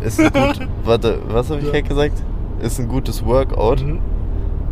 [0.00, 0.66] ist ein gut.
[0.84, 1.80] warte, was habe ich Ja.
[1.80, 2.22] gesagt?
[2.60, 3.82] Ist ein gutes Workout.
[3.82, 3.98] Mhm.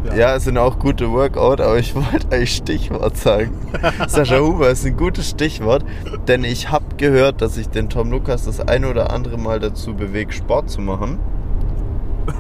[0.05, 0.37] Ja.
[0.37, 3.53] es sind auch gute Workout, aber ich wollte eigentlich Stichwort sagen.
[4.09, 5.85] Sascha Huber ist ein gutes Stichwort,
[6.29, 9.95] denn ich habe gehört, dass ich den Tom Lukas das eine oder andere Mal dazu
[9.95, 11.19] bewegt, Sport zu machen.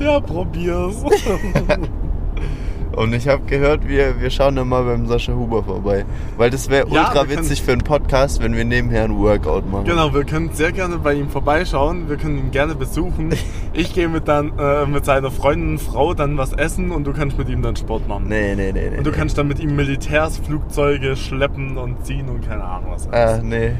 [0.00, 0.96] Ja, probier's.
[2.96, 6.04] Und ich habe gehört, wir, wir schauen dann mal beim Sascha Huber vorbei.
[6.36, 9.16] Weil das wäre Ja, ultra wir können- witzig für einen Podcast, wenn wir nebenher ein
[9.18, 9.84] Workout machen.
[9.84, 12.08] genau, wir können sehr gerne bei ihm vorbeischauen.
[12.08, 13.30] Wir können ihn gerne besuchen.
[13.72, 17.38] Ich gehe mit, dann, äh, mit seiner Freundin, Frau dann was essen und du kannst
[17.38, 18.24] mit ihm dann Sport machen.
[18.28, 18.98] Nee, nee, nee, nee.
[18.98, 19.16] Und du nee.
[19.16, 23.08] kannst dann mit ihm Militärs, Flugzeuge schleppen und ziehen und keine Ahnung was.
[23.12, 23.42] Ah, alles.
[23.44, 23.70] nee.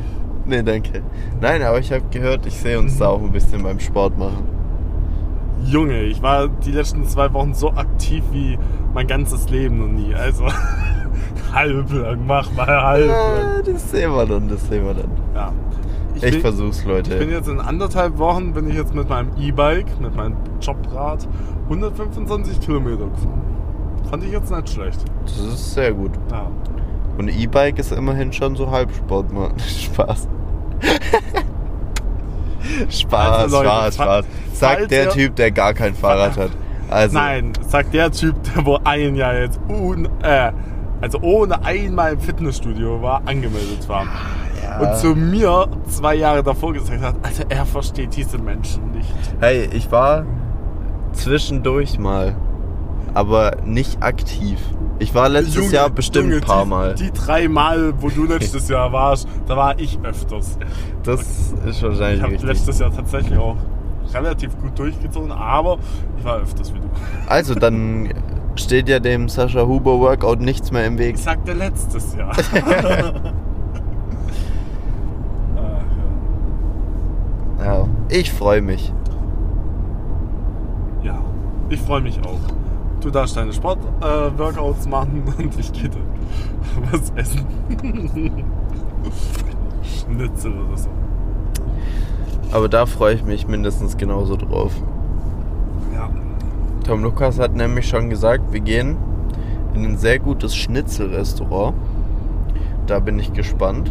[0.46, 1.03] Nee, danke.
[1.40, 4.44] Nein, aber ich habe gehört, ich sehe uns da auch ein bisschen beim Sport machen.
[5.64, 8.59] Junge, ich war die letzten zwei Wochen so aktiv wie
[8.94, 10.14] mein ganzes Leben noch nie.
[10.14, 10.46] Also
[11.53, 13.16] halblang, mach mal halblang.
[13.16, 15.11] Ah, das sehen wir dann, das sehen wir dann.
[15.35, 15.53] Ja.
[16.14, 17.14] Ich, bin, versuch's, Leute.
[17.14, 21.27] Ich bin jetzt in anderthalb Wochen bin ich jetzt mit meinem E-Bike, mit meinem Jobrad
[21.64, 23.42] 125 Kilometer gefahren.
[24.11, 25.05] Fand ich jetzt nicht schlecht.
[25.25, 26.11] das ist sehr gut.
[26.31, 26.51] Ja.
[27.16, 29.53] Und E-Bike ist immerhin schon so Halbsport, Mann.
[29.59, 30.29] Spaß.
[32.88, 34.24] Spaß, Also, Leute, Spaß, Spaß.
[34.54, 36.50] Sagt der Typ, der gar kein Fahrrad hat.
[36.90, 40.52] Also, Nein, sagt der Typ, der wo ein Jahr jetzt un, äh,
[41.00, 44.04] also ohne einmal im Fitnessstudio war, angemeldet war.
[44.62, 44.78] ja.
[44.80, 49.12] Und zu mir zwei Jahre davor gesagt hat, also er versteht diese Menschen nicht.
[49.40, 50.24] Hey, ich war
[51.12, 52.37] zwischendurch mal,
[53.14, 54.59] aber nicht aktiv.
[55.00, 56.94] Ich war letztes Junge, Jahr bestimmt Junge, ein paar die, Mal.
[56.94, 60.58] Die drei Mal, wo du letztes Jahr warst, da war ich öfters.
[61.02, 62.48] Das ist Ich wahrscheinlich habe richtig.
[62.48, 63.56] letztes Jahr tatsächlich auch
[64.12, 65.78] relativ gut durchgezogen, aber
[66.18, 66.86] ich war öfters wie du.
[67.26, 68.12] Also, dann
[68.56, 71.14] steht ja dem Sascha Huber Workout nichts mehr im Weg.
[71.16, 72.32] Ich sagte letztes Jahr.
[72.36, 73.32] Ach,
[77.64, 78.92] Ja, ich freue mich.
[81.02, 81.12] ja.
[81.12, 81.18] ja,
[81.68, 82.38] ich freue mich auch.
[83.00, 86.02] Du darfst deine Sport-Workouts machen und ich gehe dann
[86.90, 87.46] was essen.
[89.82, 90.90] Schnitzel oder so.
[92.52, 94.72] Aber da freue ich mich mindestens genauso drauf.
[95.94, 96.10] Ja.
[96.84, 98.96] Tom Lukas hat nämlich schon gesagt, wir gehen
[99.74, 101.74] in ein sehr gutes Schnitzelrestaurant.
[102.86, 103.90] Da bin ich gespannt,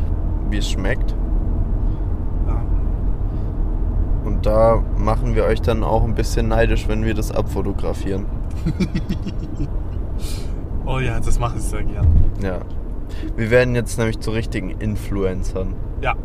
[0.50, 1.16] wie es schmeckt.
[2.48, 2.62] ja.
[4.26, 8.26] Und da machen wir euch dann auch ein bisschen neidisch, wenn wir das abfotografieren.
[10.86, 12.08] Oh ja, das mache ich sehr gern.
[12.42, 12.60] Ja.
[13.36, 15.76] Wir werden jetzt nämlich zu richtigen Influencern.
[16.02, 16.16] Ja,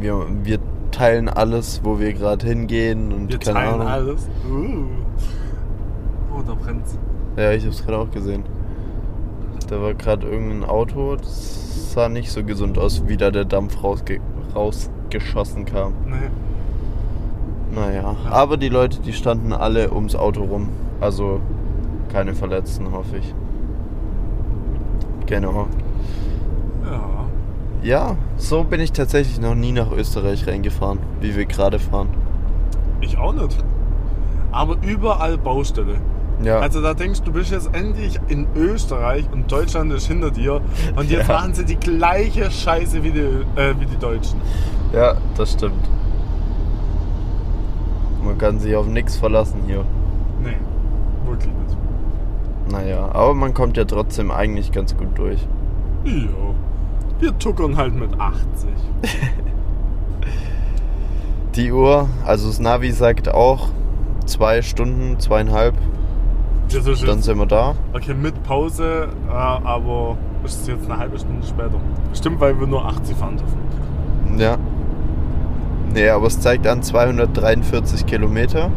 [0.00, 0.58] Wir, wir
[0.92, 3.86] teilen alles, wo wir gerade hingehen und wir keine teilen Ahnung.
[3.86, 4.28] alles.
[4.50, 4.86] Uh.
[6.34, 6.98] Oh, da brennt's.
[7.36, 8.44] Ja, ich hab's gerade auch gesehen.
[9.68, 13.82] Da war gerade irgendein Auto, das sah nicht so gesund aus, wie da der Dampf
[13.82, 14.20] rausge
[14.54, 15.92] rausgeschossen kam.
[16.06, 16.30] Nee.
[17.74, 20.68] Naja, aber die Leute, die standen alle ums Auto rum.
[21.00, 21.40] Also
[22.12, 23.34] keine Verletzten, hoffe ich.
[25.26, 25.66] Genau.
[26.84, 27.00] Ja.
[27.82, 32.08] Ja, so bin ich tatsächlich noch nie nach Österreich reingefahren, wie wir gerade fahren.
[33.00, 33.58] Ich auch nicht.
[34.52, 35.96] Aber überall Baustelle.
[36.42, 40.60] Ja, Also da denkst du, bist jetzt endlich in Österreich und Deutschland ist hinter dir
[40.96, 41.34] und jetzt Ja.
[41.34, 44.40] machen sie die gleiche Scheiße wie die, äh, wie die Deutschen.
[44.92, 45.74] ja, das stimmt.
[48.26, 49.84] Man kann sich auf nichts verlassen hier.
[50.42, 50.56] Nee,
[51.26, 51.76] wirklich nicht.
[52.72, 55.46] Naja, aber man kommt ja trotzdem eigentlich ganz gut durch.
[56.04, 56.54] Jo.
[57.20, 58.68] Wir tuckern halt mit 80.
[61.54, 63.68] Die Uhr, also das Navi sagt auch
[64.26, 65.74] zwei Stunden, zweieinhalb,
[66.68, 67.74] Das ist dann jetzt, sind wir da.
[67.94, 71.80] okay, mit Pause, äh, aber ist es jetzt eine halbe Stunde später.
[72.12, 74.38] Stimmt, weil wir nur 80 fahren dürfen.
[74.38, 74.58] Ja.
[75.96, 78.70] Nee, aber es zeigt an 243 Kilometer.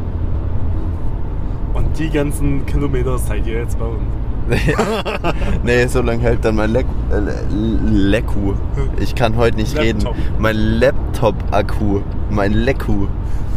[1.74, 4.02] Und die ganzen Kilometer seid ihr jetzt bei uns.
[5.66, 7.20] nee, so lange hält dann mein Lek äh,
[7.54, 8.54] Leku.
[9.02, 10.16] Ich kann heute nicht Laptop.
[10.16, 10.34] reden.
[10.40, 13.08] Mein Laptop-Akku, mein Leku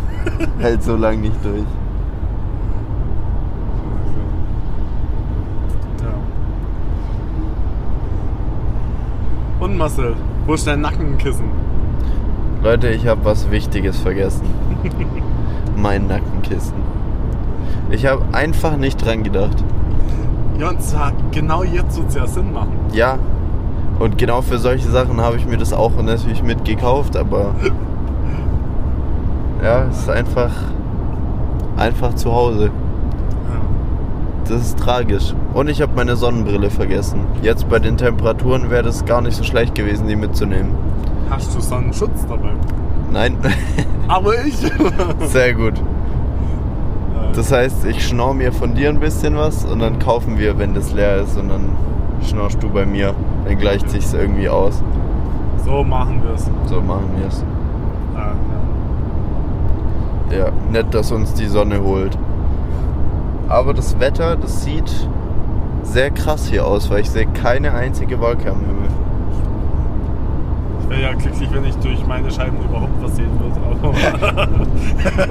[0.58, 1.62] hält so lange nicht durch.
[9.60, 10.16] Und Marcel,
[10.48, 11.71] wo ist dein Nackenkissen?
[12.62, 14.46] Leute, ich habe was Wichtiges vergessen.
[15.76, 16.74] mein Nackenkissen.
[17.90, 19.64] Ich habe einfach nicht dran gedacht.
[20.60, 22.78] Ja, und zwar genau jetzt wird es ja Sinn machen.
[22.92, 23.18] Ja.
[23.98, 27.52] Und genau für solche Sachen habe ich mir das auch natürlich mitgekauft, aber
[29.62, 30.52] ja, es ist einfach
[31.76, 32.70] einfach zu Hause.
[34.48, 35.34] Das ist tragisch.
[35.52, 37.20] Und ich habe meine Sonnenbrille vergessen.
[37.42, 40.91] Jetzt bei den Temperaturen wäre das gar nicht so schlecht gewesen, die mitzunehmen.
[41.30, 42.50] Hast du Sonnenschutz dabei?
[43.10, 43.36] Nein,
[44.08, 44.56] Aber ich.
[45.28, 45.74] sehr gut.
[47.34, 50.74] Das heißt, ich schnorr mir von dir ein bisschen was und dann kaufen wir, wenn
[50.74, 51.70] das leer ist und dann
[52.26, 53.14] schnorchst du bei mir.
[53.46, 54.82] Dann gleicht sich's irgendwie aus.
[55.64, 56.50] so machen wir es.
[56.66, 57.44] So machen wir es.
[60.30, 62.18] Ja, Ja, nett, dass uns die Sonne holt.
[63.48, 65.08] Aber das Wetter, das sieht
[65.82, 68.88] sehr krass hier aus, weil ich sehe keine einzige Wolke am Himmel.
[70.82, 73.52] Ich wäre ja glücklich, wenn ich durch meine Scheiben überhaupt was sehen würde.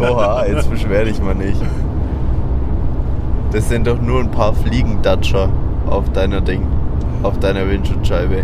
[0.12, 1.62] Oha, jetzt beschwer dich mal nicht.
[3.52, 5.50] Das sind doch nur ein paar Fliegendatscher
[5.88, 6.66] auf deiner Ding,
[7.24, 8.44] auf deiner Windschutzscheibe.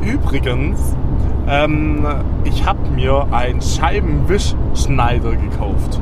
[0.00, 0.96] Übrigens,
[1.48, 2.06] ähm,
[2.44, 6.00] ich habe mir einen Scheibenwischschneider gekauft.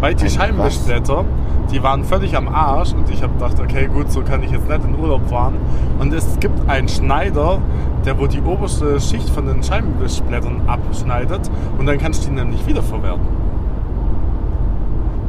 [0.00, 1.24] Weil die Ein Scheibenwischblätter,
[1.70, 4.68] die waren völlig am Arsch und ich habe gedacht, okay, gut, so kann ich jetzt
[4.68, 5.54] nicht in Urlaub fahren.
[5.98, 7.60] Und es gibt einen Schneider,
[8.04, 12.66] der wo die oberste Schicht von den Scheibenwischblättern abschneidet und dann kannst du die nämlich
[12.66, 13.26] wiederverwerten.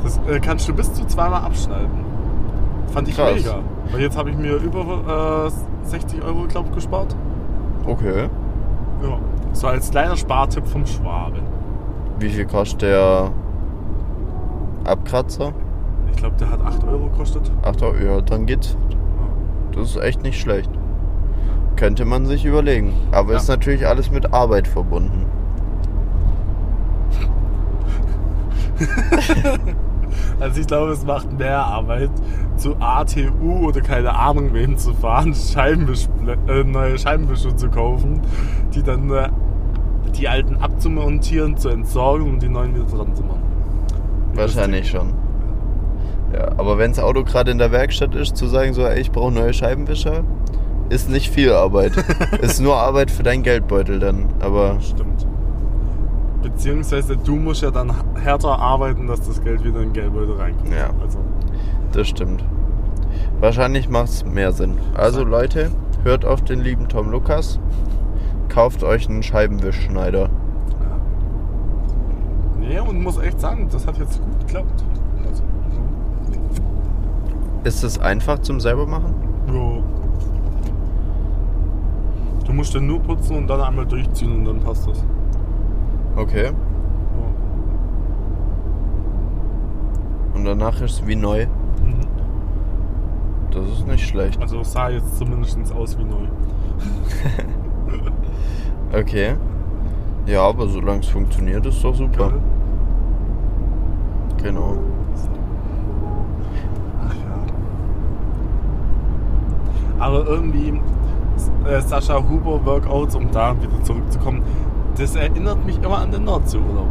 [0.04, 2.06] Das äh, kannst du bis zu zweimal abschneiden.
[2.94, 3.34] Fand ich Krass.
[3.36, 3.60] mega.
[3.92, 5.50] Weil jetzt habe ich mir über
[5.84, 7.16] äh, 60 Euro, glaube ich, gespart.
[7.86, 8.30] Okay.
[9.04, 9.20] Ja.
[9.54, 11.40] So als kleiner Spartipp vom Schwabe.
[12.20, 13.32] Wie viel kostet der
[14.86, 15.54] Abkratzer?
[16.12, 17.52] Ich glaube, der hat 8 Euro gekostet.
[17.64, 18.78] Ach doch, ja, dann geht's.
[19.74, 20.70] Das ist echt nicht schlecht.
[21.76, 22.94] Könnte man sich überlegen.
[23.12, 23.38] Aber Ja.
[23.38, 25.26] ist natürlich alles mit Arbeit verbunden.
[30.40, 32.10] Also ich glaube, es macht mehr Arbeit,
[32.58, 36.08] zu ATU oder keine Ahnung wem zu fahren, Scheibenwisch,
[36.48, 38.22] äh, neue Scheibenwischer zu kaufen,
[38.74, 39.30] die dann äh,
[40.18, 43.42] die alten abzumontieren, zu entsorgen und die neuen wieder dran zu machen.
[44.36, 45.14] Wahrscheinlich schon.
[46.34, 49.12] Ja, aber wenn das Auto gerade in der Werkstatt ist, zu sagen so, ey, ich
[49.12, 50.24] brauche neue Scheibenwischer,
[50.90, 51.94] ist nicht viel Arbeit.
[52.42, 54.26] ist nur Arbeit für deinen Geldbeutel dann.
[54.40, 55.26] Aber Stimmt.
[56.42, 60.72] Beziehungsweise du musst ja dann härter arbeiten, dass das Geld wieder in den Geldbeutel reinkommt.
[60.72, 60.92] Ja.
[61.02, 61.18] Also,
[61.92, 62.44] das stimmt.
[63.40, 64.78] Wahrscheinlich macht es mehr Sinn.
[64.94, 65.72] Also Leute,
[66.04, 67.60] hört auf den lieben Tom Lukas.
[68.50, 70.30] Kauft euch einen Scheibenwischschneider.
[70.30, 70.30] ja.
[72.60, 74.84] Nee, und muss echt sagen, das hat jetzt gut geklappt.
[75.28, 75.44] Also,
[77.64, 79.16] Ist es einfach zum selber machen?
[79.48, 79.84] ja.
[82.46, 85.04] Du musst den nur putzen und dann einmal durchziehen und dann passt das.
[86.16, 86.46] Okay.
[86.46, 86.54] Ja.
[90.36, 91.48] Und danach ist es wie neu.
[91.84, 92.02] Mhm.
[93.52, 94.42] Das ist nicht schlecht.
[94.42, 96.28] Also sah jetzt zumindest aus wie neu.
[98.94, 99.36] Okay.
[100.26, 102.32] Ja, aber solange es funktioniert, ist doch super.
[104.42, 104.78] Genau.
[107.02, 107.36] Ach ja.
[110.00, 110.80] Aber irgendwie
[111.68, 114.44] äh, Sascha Huber Workouts, um da wieder zurückzukommen,
[114.98, 116.88] das erinnert mich immer an den Nordseeurlaub.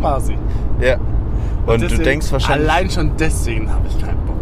[0.00, 0.36] Marci?
[0.80, 0.94] Ja.
[1.66, 2.70] Und du Deswegen- denkst wahrscheinlich.
[2.70, 4.36] Allein schon deswegen habe ich keinen Bock.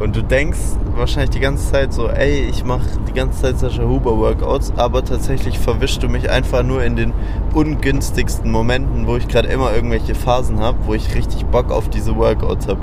[0.00, 0.58] Und du denkst
[0.96, 5.04] wahrscheinlich die ganze Zeit so, ey, ich mache die ganze Zeit Sascha Huber Workouts, aber
[5.04, 7.12] tatsächlich verwischst du mich einfach nur in den
[7.54, 12.16] ungünstigsten Momenten, wo ich gerade immer irgendwelche Phasen habe, wo ich richtig Bock auf diese
[12.16, 12.80] Workouts habe.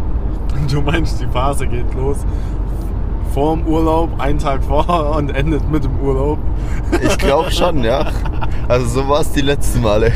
[0.72, 2.18] Du meinst, die Phase geht los
[3.34, 6.38] vor dem Urlaub, einen Tag vor und endet mit dem Urlaub.
[7.04, 8.06] Ich glaube schon, ja.
[8.68, 10.12] Also so war es die letzten Male.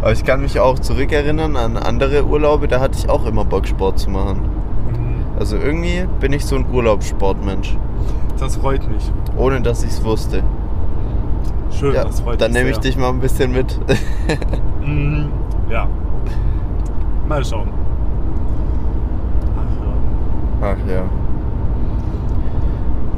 [0.00, 3.66] Aber ich kann mich auch zurückerinnern an andere Urlaube, da hatte ich auch immer Bock,
[3.66, 4.40] Sport zu machen.
[5.38, 7.76] Also irgendwie bin ich so ein Urlaubssportmensch,
[8.38, 9.10] Das freut mich.
[9.36, 10.42] ohne dass ich es wusste.
[11.70, 12.60] Schön, Ja, das freut dann mich.
[12.62, 13.78] nehme ich dich mal ein bisschen mit.
[14.84, 15.28] Mhm.
[15.68, 15.86] Ja.
[17.28, 17.68] Mal schauen.
[19.56, 20.74] Ach ja.
[20.74, 21.02] Ach ja.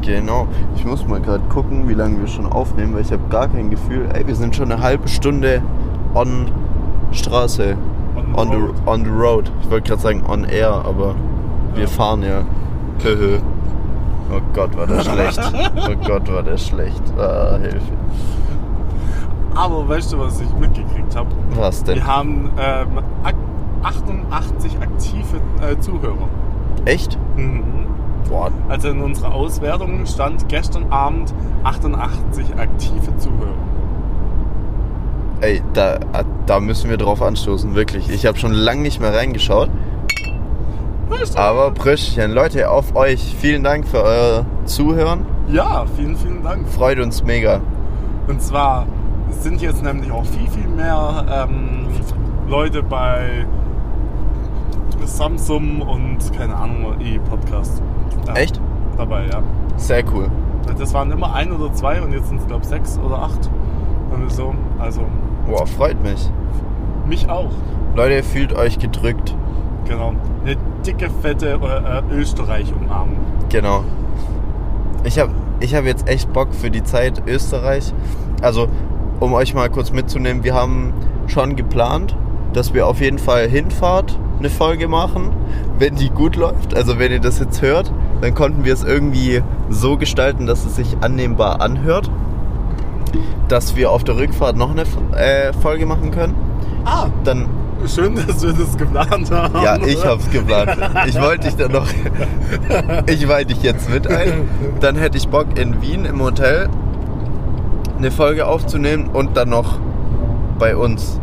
[0.03, 0.47] Genau.
[0.77, 3.71] Ich muss mal gerade gucken, wie lange wir schon aufnehmen, weil ich habe gar kein
[3.71, 4.09] Gefühl.
[4.13, 5.63] Ey, wir sind schon eine halbe Stunde
[6.15, 6.47] on
[7.13, 7.77] Straße.
[8.17, 8.75] On On the, road.
[8.87, 9.53] on the road.
[9.63, 11.15] Ich wollte gerade sagen on air, aber
[11.75, 11.89] wir Ja.
[11.89, 12.43] fahren ja.
[14.35, 15.41] Oh Gott, war das schlecht.
[15.77, 17.03] Oh Gott, war das schlecht.
[17.19, 17.81] Ah, Hilfe.
[19.55, 21.29] Aber weißt du, was ich mitgekriegt habe?
[21.57, 21.97] Was denn?
[21.97, 22.87] Wir haben ähm,
[23.23, 23.35] ak-
[23.83, 26.29] 88 aktive äh, Zuhörer.
[26.87, 27.19] Echt?
[27.37, 27.63] Mhm.
[28.29, 33.55] Boah, Also in unserer Auswertung stand gestern Abend 88 aktive Zuhörer.
[35.41, 35.99] ey, da,
[36.47, 38.09] da müssen wir drauf anstoßen, wirklich.
[38.11, 39.69] Ich habe schon lange nicht mehr reingeschaut.
[41.09, 41.39] Du?
[41.39, 43.35] Aber Brüschchen, Leute, auf euch.
[43.39, 45.27] Vielen Dank für euer Zuhören.
[45.49, 46.67] Ja, vielen, vielen Dank.
[46.69, 47.61] Freut uns mega.
[48.29, 48.87] Und zwar
[49.31, 51.89] sind jetzt nämlich auch viel, viel mehr ähm,
[52.49, 53.47] Leute bei
[55.07, 57.83] Samsung und keine Ahnung, E-Podcast.
[58.27, 58.61] Ja, Echt?
[58.97, 59.43] Dabei, ja.
[59.77, 60.31] Sehr cool.
[60.79, 63.51] Das waren immer ein oder zwei und jetzt sind es, glaube ich, sechs oder acht.
[64.11, 64.55] Irgendwie so.
[64.79, 65.03] Also,
[65.49, 66.31] Boah, freut mich.
[67.07, 67.51] mich auch.
[67.97, 69.35] Leute, fühlt euch gedrückt.
[69.87, 70.15] Genau.
[70.45, 73.17] Eine dicke, fette äh, Österreich-Umarmung.
[73.49, 73.85] Genau.
[75.05, 77.93] Ich habe ich hab jetzt echt Bock für die Zeit Österreich.
[78.41, 78.69] Also,
[79.21, 80.93] um euch mal kurz mitzunehmen, wir haben
[81.27, 82.17] schon geplant,
[82.53, 85.31] dass wir auf jeden Fall Hinfahrt eine Folge machen,
[85.79, 86.75] wenn die gut läuft.
[86.75, 90.77] Also, wenn ihr das jetzt hört, dann konnten wir es irgendwie so gestalten, dass es
[90.77, 92.11] sich annehmbar anhört.
[93.49, 94.83] Dass wir auf der Rückfahrt noch eine
[95.17, 96.35] äh, Folge machen können.
[96.85, 97.49] Ah, Dann
[97.87, 99.63] schön, dass wir das geplant haben.
[99.63, 100.77] Ja, ich hab's geplant.
[101.07, 101.87] Ich wollte dich dann noch.
[103.07, 104.49] Ich weih dich jetzt mit ein.
[104.81, 106.69] Dann hätte ich Bock in Wien im Hotel
[107.99, 109.79] eine Folge aufzunehmen und dann noch
[110.59, 111.21] bei uns.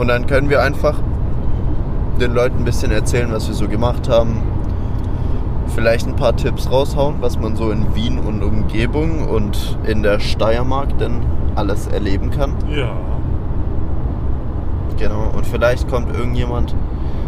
[0.00, 0.94] Und dann können wir einfach
[2.18, 4.40] den Leuten ein bisschen erzählen, was wir so gemacht haben.
[5.74, 10.18] Vielleicht ein paar Tipps raushauen, was man so in Wien und Umgebung und in der
[10.18, 11.22] Steiermark denn
[11.54, 12.54] alles erleben kann.
[12.74, 12.96] Ja.
[14.96, 16.74] Genau, und vielleicht kommt irgendjemand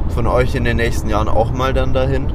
[0.08, 2.32] von euch in den nächsten Jahren auch mal dann dahin.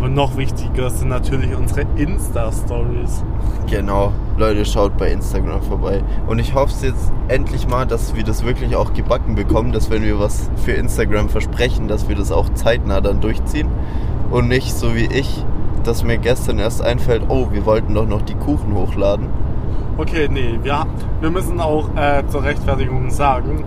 [0.00, 3.22] Aber noch wichtiger sind natürlich unsere Insta-Stories.
[3.68, 4.12] Genau.
[4.38, 6.02] Leute, schaut bei Instagram vorbei.
[6.26, 9.90] Und ich hoffe es jetzt endlich mal, dass wir das wirklich auch gebacken bekommen, dass
[9.90, 13.68] wenn wir was für Instagram versprechen, dass wir das auch zeitnah dann durchziehen.
[14.30, 15.44] Und nicht so wie ich,
[15.84, 19.26] dass mir gestern erst einfällt, oh, wir wollten doch noch die Kuchen hochladen.
[19.98, 20.86] Okay, nee, wir,
[21.20, 23.64] wir müssen auch äh, zur Rechtfertigung sagen,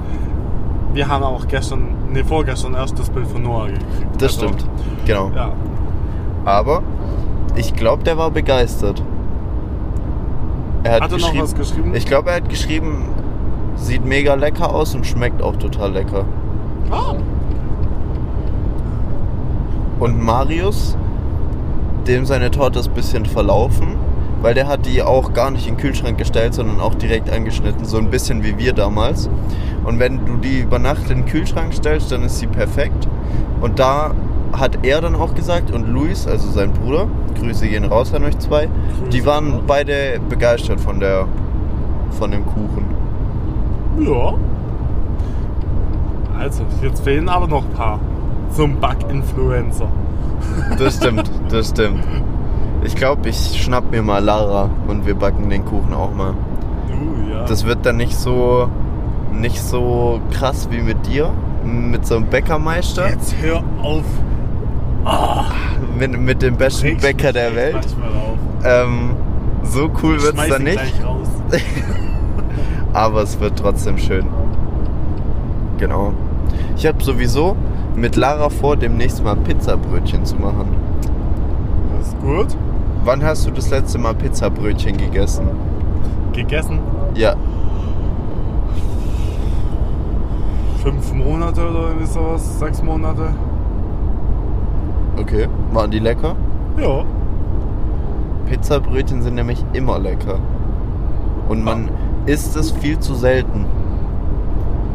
[0.93, 3.85] wir haben auch gestern, nee, vorgestern erst das Bild von Noah gekriegt.
[4.17, 4.67] Das Also, stimmt.
[5.05, 5.31] Genau.
[5.35, 5.51] Ja,
[6.45, 6.81] Aber
[7.55, 9.01] ich glaube, der war begeistert.
[10.83, 11.95] Er hat, Hat er noch geschrieben, was geschrieben?
[11.95, 13.05] Ich glaube, er hat geschrieben,
[13.75, 16.25] sieht mega lecker aus und schmeckt auch total lecker.
[16.91, 17.15] ah,
[19.99, 20.97] Und Marius,
[22.07, 23.95] dem seine Torte ist ein bisschen verlaufen,
[24.41, 27.85] weil der hat die auch gar nicht in den Kühlschrank gestellt, sondern auch direkt angeschnitten,
[27.85, 29.29] so ein bisschen wie wir damals.
[29.85, 33.07] Und wenn du die über Nacht in den Kühlschrank stellst, dann ist sie perfekt.
[33.61, 34.11] Und da
[34.53, 37.07] hat er dann auch gesagt und Luis, also sein Bruder,
[37.39, 38.69] Grüße gehen raus an euch zwei,
[39.11, 39.61] die Grüße waren raus.
[39.67, 41.27] beide begeistert von der
[42.11, 42.85] von dem Kuchen.
[43.99, 44.33] ja.
[46.37, 47.99] Also, jetzt fehlen aber noch ein paar.
[48.49, 49.87] Zum Bug-Influencer.
[50.77, 52.03] Das stimmt, das stimmt.
[52.83, 56.31] Ich glaube, ich schnapp mir mal Lara und wir backen den Kuchen auch mal.
[56.31, 57.45] Uh, ja.
[57.45, 58.67] Das wird dann nicht so
[59.31, 61.31] nicht so krass wie mit dir,
[61.63, 64.03] mit so einem Bäckermeister, Jetzt hör auf.
[65.97, 67.87] Mit, mit dem besten Bäcker der Welt.
[68.63, 69.11] Ähm,
[69.63, 70.93] so cool wird's Schmeiß dann nicht,
[72.93, 74.25] aber es wird trotzdem schön.
[75.77, 76.13] Genau.
[76.75, 77.55] Ich habe sowieso
[77.95, 80.75] mit Lara vor, demnächst mal Pizzabrötchen zu machen.
[81.97, 82.57] Das ist gut.
[83.03, 85.47] Wann hast du das letzte Mal Pizzabrötchen gegessen?
[86.33, 86.79] Gegessen.
[87.15, 87.35] Ja,
[90.83, 92.59] Fünf Monate oder irgendwie sowas.
[92.59, 93.33] Sechs Monate.
[95.19, 95.47] Okay.
[95.71, 96.35] Waren die lecker?
[96.77, 97.03] Ja.
[98.47, 100.39] Pizzabrötchen sind nämlich immer lecker.
[101.49, 101.89] Und man
[102.25, 103.65] isst es viel zu selten.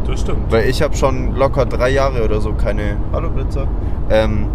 [0.07, 0.51] Das stimmt.
[0.51, 2.97] Weil ich habe schon locker drei Jahre oder so keine.
[3.12, 3.66] Hallo Blitzer.
[4.11, 4.47] Ähm,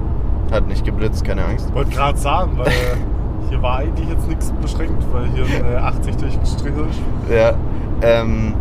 [0.52, 1.74] hat nicht geblitzt, keine Angst.
[1.74, 2.72] Wollte gerade sagen, weil
[3.50, 7.00] hier war eigentlich jetzt nichts beschränkt, weil hier eine 80 durchgestrichen ist.
[7.32, 7.54] Ja.
[8.02, 8.54] Ähm,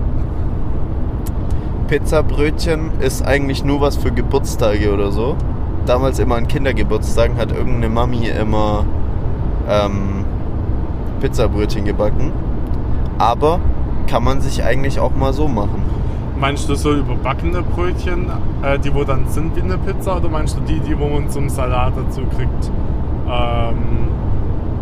[1.89, 5.37] Pizzabrötchen ist eigentlich nur was für Geburtstage oder so.
[5.87, 8.85] Damals immer an Kindergeburtstagen hat irgendeine Mami immer
[9.68, 10.24] ähm,
[11.20, 12.33] Pizzabrötchen gebacken.
[13.18, 13.59] Aber
[14.07, 15.83] kann man sich eigentlich auch mal so machen.
[16.39, 18.26] Meinst du so überbackene Brötchen,
[18.62, 21.30] äh, die wo dann sind wie eine Pizza, oder meinst du die, die wo man
[21.30, 22.70] zum Salat dazu kriegt?
[23.28, 23.76] Ähm,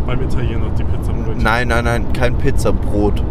[0.06, 1.42] beim Italiener, die Pizzabrötchen.
[1.42, 3.22] Nein, nein, nein, kein Pizzabrot.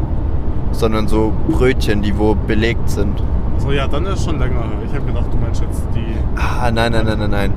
[0.71, 3.23] Sondern so Brötchen, die wo belegt sind.
[3.59, 4.63] So, ja, dann ist schon länger.
[4.85, 6.05] Ich habe gedacht, du meinst jetzt die.
[6.35, 7.53] Ah, nein, nein, nein, nein, nein.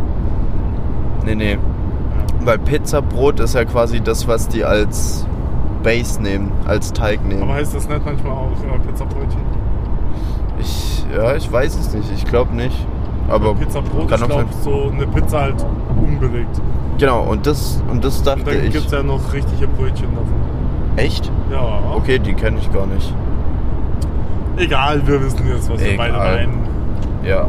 [1.25, 1.59] Nee, nee.
[2.45, 5.25] Weil Pizzabrot ist ja quasi das, was die als
[5.83, 7.43] Base nehmen, als Teig nehmen.
[7.43, 9.41] Aber heißt das nicht manchmal auch äh, Pizzabrötchen?
[10.59, 12.11] Ich, ja, ich weiß es nicht.
[12.15, 12.87] Ich glaube nicht.
[13.29, 15.65] Aber Pizzabrot kann ist, glaube so eine Pizza halt
[15.97, 16.61] unbelegt.
[16.99, 18.73] Genau, und das, und das Und dachte dann ich.
[18.73, 20.97] gibt es ja noch richtige Brötchen davon.
[20.97, 21.31] Echt?
[21.51, 21.81] Ja.
[21.97, 23.15] Okay, die kenne ich gar nicht.
[24.57, 26.59] Egal, wir wissen jetzt, was wir beide meinen.
[27.25, 27.47] Ja.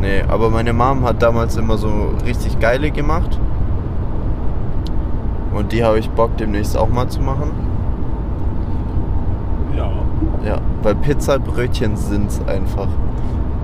[0.00, 3.38] Nee, aber meine Mom hat damals immer so richtig geile gemacht.
[5.54, 7.50] Und die habe ich Bock demnächst auch mal zu machen.
[9.76, 9.90] Ja.
[10.44, 12.88] Ja, weil Pizzabrötchen sind's einfach.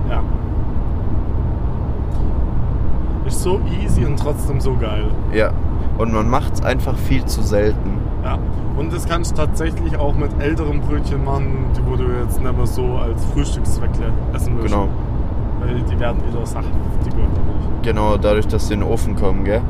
[0.09, 0.21] Ja.
[3.25, 5.07] Ist so easy und trotzdem so geil.
[5.33, 5.51] Ja.
[5.97, 7.97] Und man macht's einfach viel zu selten.
[8.23, 8.37] Ja.
[8.77, 12.57] Und das kannst du tatsächlich auch mit älteren Brötchen machen, die wo du jetzt nicht
[12.57, 14.73] mehr so als Frühstückszweckle essen willst.
[14.73, 14.87] Genau.
[15.61, 16.73] Weil die werden wieder saftiger.
[17.81, 19.61] Genau, dadurch, dass sie in den Ofen kommen, gell?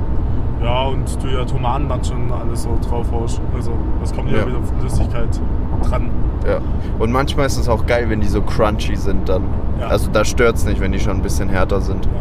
[0.63, 3.39] Ja, und du ja Tomaten dann schon alles so drauf haust.
[3.55, 3.71] Also
[4.03, 4.47] es kommt ja, Ja.
[4.47, 5.39] wieder Flüssigkeit
[5.83, 6.09] dran.
[6.45, 6.59] Ja.
[6.97, 9.43] Und manchmal ist es auch geil, wenn die so crunchy sind dann.
[9.79, 9.87] Ja.
[9.87, 12.05] Also da stört's nicht, wenn die schon ein bisschen härter sind.
[12.05, 12.11] Ja.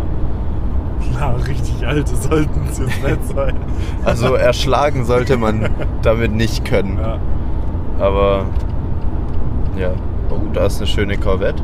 [1.00, 3.56] Klar, richtig alte sollten es jetzt nicht sein.
[4.04, 5.68] Also erschlagen sollte man
[6.02, 6.98] damit nicht können.
[6.98, 7.18] Ja.
[7.98, 8.46] Aber
[9.76, 9.90] ja.
[10.30, 11.62] Oh, da ist eine schöne Corvette.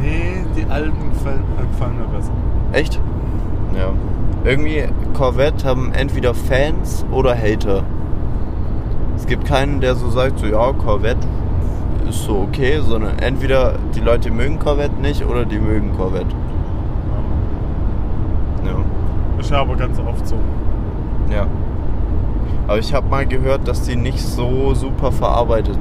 [0.00, 2.32] Nee, die alten gefallen, gefallen mir besser.
[2.72, 3.00] Echt?
[3.76, 3.92] Ja.
[4.44, 4.84] Irgendwie
[5.14, 7.84] Corvette haben entweder Fans oder Hater.
[9.16, 11.26] Es gibt keinen, der so sagt, so ja, Corvette
[12.08, 16.34] ist so okay, sondern entweder die Leute mögen Corvette nicht oder die mögen Corvette.
[18.64, 19.40] Ja.
[19.40, 20.36] Ist ja aber ganz oft so.
[21.30, 21.46] Ja.
[22.68, 25.78] Aber ich habe mal gehört, dass die nicht so super verarbeitet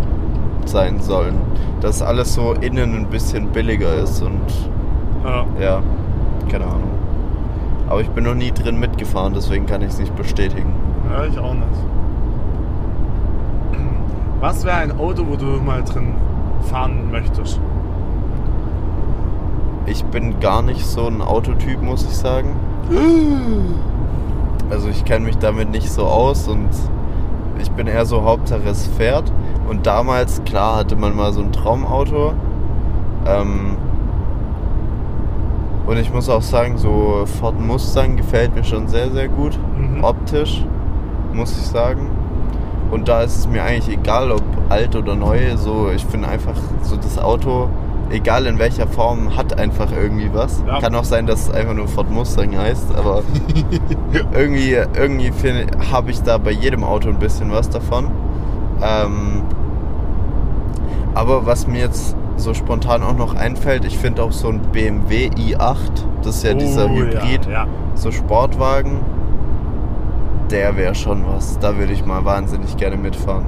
[0.66, 1.36] sein sollen.
[1.80, 4.42] Dass alles so innen ein bisschen billiger ist und
[5.24, 5.46] Ja.
[5.60, 5.82] ja.
[6.50, 6.92] Keine Ahnung.
[7.88, 10.74] Aber ich bin noch nie drin mitgefahren, deswegen kann ich es nicht bestätigen.
[11.12, 11.66] Ja, ich auch nicht.
[14.42, 16.16] Was wäre ein Auto, wo du mal drin
[16.64, 17.62] fahren möchtest?
[19.86, 22.56] Ich bin gar nicht so ein Autotyp, muss ich sagen.
[24.70, 26.70] Also ich kenne mich damit nicht so aus und
[27.62, 29.30] ich bin eher so Hauptsache es fährt.
[29.68, 32.32] Und damals, klar, hatte man mal so ein Traumauto.
[33.26, 33.76] Ähm,
[35.88, 39.60] und ich muss auch sagen, so Ford Mustang gefällt mir schon sehr, sehr gut.
[39.78, 40.06] Mhm.
[40.06, 40.66] Optisch,
[41.34, 42.10] muss ich sagen.
[42.92, 45.56] Und da ist es mir eigentlich egal, ob alt oder neu.
[45.58, 47.70] So, ich finde einfach so das Auto,
[48.10, 50.62] egal in welcher Form, hat einfach irgendwie was.
[50.68, 50.80] Ja.
[50.80, 53.24] Kann auch sein, dass es einfach nur Ford Mustang heißt, aber
[54.34, 55.32] irgendwie, irgendwie
[55.92, 58.12] habe ich da bei jedem Auto ein bisschen was davon.
[58.84, 59.44] Ähm,
[61.14, 65.28] aber was mir jetzt so spontan auch noch einfällt, ich finde auch so ein BMW
[65.30, 65.76] i8,
[66.24, 67.68] das ist ja dieser Oh, Hybrid, Ja, ja.
[67.96, 69.00] so Sportwagen,
[70.52, 71.58] der wäre schon was.
[71.60, 73.46] Da würde ich mal wahnsinnig gerne mitfahren.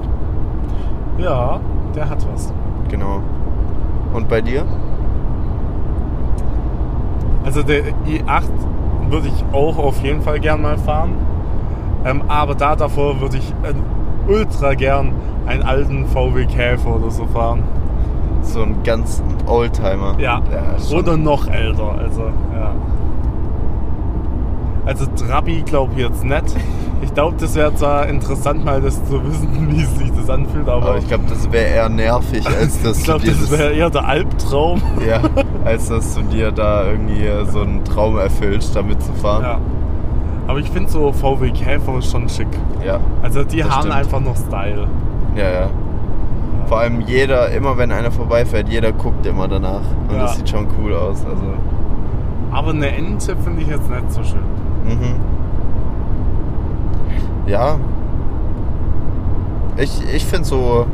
[1.17, 1.59] ja,
[1.95, 2.53] der hat was.
[2.89, 3.21] Genau.
[4.13, 4.63] Und bei dir?
[7.43, 8.49] Also der i8
[9.09, 11.11] würde ich auch auf jeden Fall gern mal fahren.
[12.05, 13.73] Ähm, aber da davor würde ich äh,
[14.31, 15.13] ultra gern
[15.45, 17.63] einen alten VW Käfer oder so fahren.
[18.41, 20.15] So ein ganz Oldtimer.
[20.19, 20.41] Ja.
[20.79, 20.99] schon.
[20.99, 21.95] Oder noch älter.
[21.97, 22.21] Also,
[22.53, 22.73] ja.
[24.85, 26.55] Also Trabi glaube ich jetzt nicht.
[27.03, 30.89] Ich glaube, das wäre zwar interessant, mal das zu wissen, wie sich das anfühlt, aber,
[30.89, 34.07] Aber ich glaube, das wäre eher nervig, als dass ich glaube, das wäre eher der
[34.07, 34.81] Albtraum.
[35.07, 35.19] ja,
[35.65, 39.43] als dass du dir da irgendwie so einen Traum erfüllst, damit zu fahren.
[39.43, 39.57] Ja.
[40.47, 42.47] Aber ich finde so VW Käfer schon schick.
[42.85, 43.93] Ja, Also die haben stimmt.
[43.95, 44.87] einfach noch Style.
[45.35, 45.69] ja, ja.
[46.67, 49.81] Vor allem jeder, immer wenn einer vorbeifährt, jeder guckt immer danach.
[50.09, 50.23] Und Ja.
[50.23, 51.23] das sieht schon cool aus.
[51.25, 51.43] Also,
[52.51, 54.39] Aber eine Ente finde ich jetzt nicht so schön.
[54.85, 55.15] mhm.
[57.45, 57.77] Ja.
[59.77, 60.85] Ich, ich finde so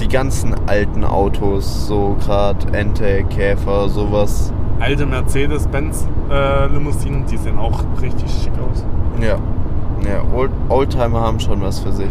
[0.00, 4.52] die ganzen alten Autos, so gerade Ente, Käfer, sowas.
[4.80, 8.84] Alte Mercedes-Benz-Limousinen, die sehen auch richtig schick aus.
[9.20, 9.36] Ja.
[10.08, 12.10] Ja, Old, Oldtimer haben schon was für sich.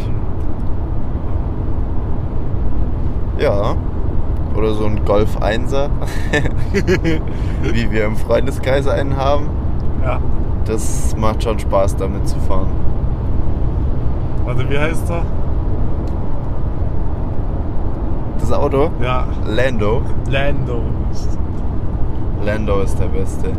[3.38, 3.76] Ja.
[4.56, 5.90] Oder so ein Golf 1er.
[7.64, 9.50] Wie wir im Freundeskreis einen haben.
[10.04, 10.22] Ja.
[10.66, 12.70] Das macht schon Spaß damit zu fahren.
[14.46, 15.24] Warte, wie heißt er?
[18.40, 18.90] Das Auto?
[19.02, 20.02] Ja, Lando.
[20.30, 20.82] Lando.
[22.44, 23.50] Lando ist der Beste.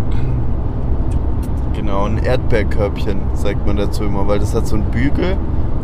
[1.72, 5.36] Genau, ein Erdbeerkörbchen, sagt man dazu immer, weil das hat so einen Bügel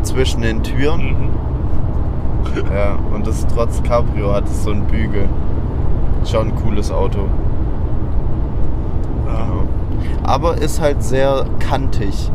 [0.03, 1.01] zwischen den Türen.
[1.01, 1.29] Mhm.
[2.73, 5.27] Ja, und das trotz Cabrio hat es so einen Bügel.
[6.25, 7.19] Schon ein cooles Auto.
[9.27, 9.45] Ja.
[9.45, 9.63] Genau.
[10.23, 12.31] Aber ist halt sehr kantig.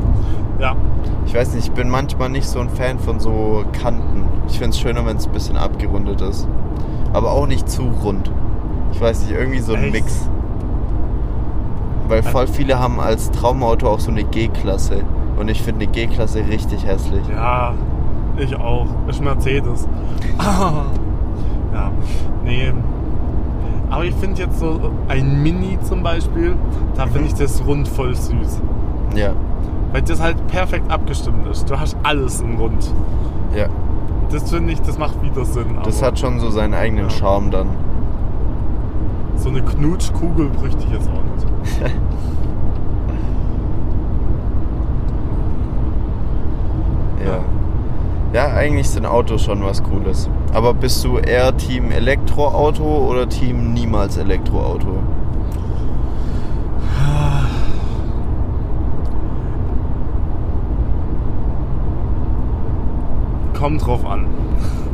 [0.60, 0.76] Ja.
[1.26, 4.24] Ich weiß nicht, ich bin manchmal nicht so ein Fan von so Kanten.
[4.48, 6.46] Ich finde es schöner, wenn es ein bisschen abgerundet ist.
[7.12, 8.30] Aber auch nicht zu rund.
[8.92, 9.92] Ich weiß nicht, irgendwie so ein Echt?
[9.92, 10.28] Mix.
[12.08, 15.02] Weil voll viele haben als Traumauto auch so eine G-Klasse.
[15.36, 17.26] Und ich finde eine G-Klasse richtig hässlich.
[17.28, 17.74] Ja,
[18.36, 18.86] ich auch.
[19.08, 19.88] Ist Mercedes.
[20.38, 21.90] ja,
[22.44, 22.72] nee.
[23.90, 24.78] Aber ich finde jetzt so
[25.08, 26.56] ein Mini zum Beispiel,
[26.96, 28.60] da finde ich das rund voll süß.
[29.14, 29.32] Ja,
[29.94, 31.70] Weil das halt perfekt abgestimmt ist.
[31.70, 32.92] Du hast alles im Rund.
[33.56, 33.66] ja.
[34.30, 35.78] Das finde ich, das macht wieder Sinn.
[35.84, 37.10] Das hat schon so seinen eigenen Ja.
[37.10, 37.68] Charme dann.
[39.36, 41.92] so eine Knutschkugel bräuchte ich jetzt auch nicht.
[47.24, 47.38] Ja.
[48.32, 50.28] Ja, eigentlich sind Autos schon was Cooles.
[50.52, 54.98] Aber bist du eher Team Elektroauto oder Team niemals Elektroauto?
[63.64, 64.26] Kommt drauf an.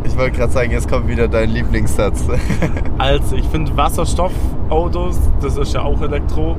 [0.05, 2.25] Ich wollte gerade sagen, jetzt kommt wieder dein Lieblingssatz.
[2.99, 6.55] Also, ich finde Wasserstoffautos, das ist ja auch Elektro.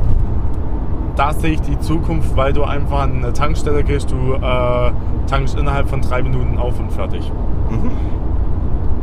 [1.16, 4.92] Da sehe ich die Zukunft, weil du einfach an eine Tankstelle gehst, du äh,
[5.26, 7.32] tankst innerhalb von drei Minuten auf und fertig.
[7.70, 7.92] mhm.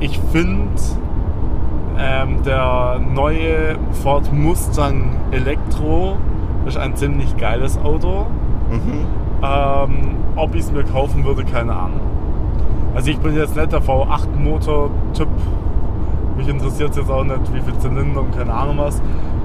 [0.01, 0.79] Ich finde,
[1.99, 6.19] ähm, der neue Ford Mustang Elektro
[6.67, 8.27] ist ein ziemlich geiles Auto.
[8.71, 9.07] Mhm.
[9.43, 12.08] Ähm, ob ich es mir kaufen würde, keine Ahnung.
[12.99, 15.29] Also ich bin jetzt nicht der V8-Motor-Typ.
[16.37, 19.01] Mich interessiert jetzt auch nicht, wie viel Zylinder und keine Ahnung was.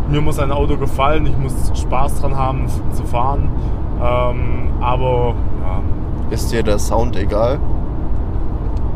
[0.09, 3.49] Mir muss ein Auto gefallen, ich muss Spaß dran haben zu fahren.
[4.01, 5.81] Ähm, aber ja,
[6.31, 7.59] Ist dir der Sound egal?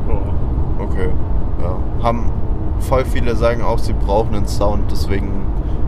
[0.09, 0.83] ja.
[0.83, 1.09] Okay.
[1.61, 2.03] Ja.
[2.03, 2.31] Haben
[2.79, 5.29] voll viele sagen auch, sie brauchen einen Sound, deswegen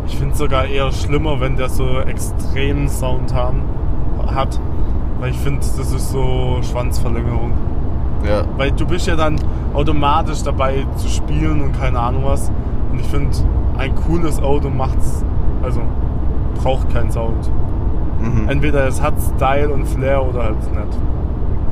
[0.05, 3.63] Ich finde es sogar eher schlimmer, wenn der so extremen Sound haben,
[4.27, 4.59] hat.
[5.19, 7.53] Weil ich finde, das ist so Schwanzverlängerung.
[8.27, 8.43] Ja.
[8.57, 9.35] Weil du bist ja dann
[9.73, 12.51] automatisch dabei zu spielen und keine Ahnung was.
[12.91, 13.29] Und ich finde,
[13.77, 15.23] ein cooles Auto macht's,
[15.63, 15.81] also
[16.61, 17.49] braucht keinen Sound.
[18.19, 18.49] Mhm.
[18.49, 20.97] Entweder es hat Style und Flair oder halt nicht.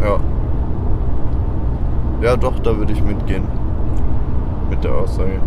[0.02, 0.18] Ja.
[2.22, 3.44] Ja, doch, da würde ich mitgehen.
[4.70, 5.40] Mit der Aussage.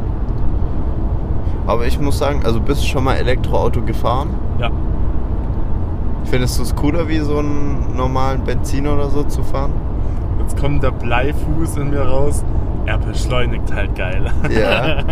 [1.67, 4.31] Aber ich muss sagen, also bist du schon mal Elektroauto gefahren?
[4.59, 4.71] Ja.
[6.25, 9.73] Findest du es cooler, wie so einen normalen Benziner oder so zu fahren?
[10.51, 12.45] Jetzt kommt der Bleifuß in mir raus.
[12.85, 14.27] Er beschleunigt halt geil.
[14.49, 14.97] Ja.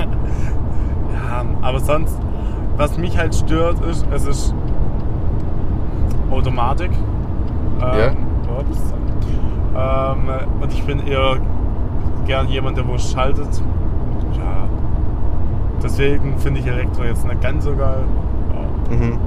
[1.30, 2.18] Ja, aber sonst,
[2.78, 4.54] was mich halt stört, ist, es ist
[6.30, 6.90] Automatik.
[7.82, 8.16] Ähm,
[8.58, 8.78] ups.
[9.76, 11.36] Ähm, und ich bin eher
[12.26, 13.60] gern jemand, der wo es schaltet.
[14.38, 14.68] Ja.
[15.82, 18.04] Deswegen finde ich Elektro jetzt nicht ganz so geil.
[18.90, 18.96] Ja.
[18.96, 19.18] Mhm.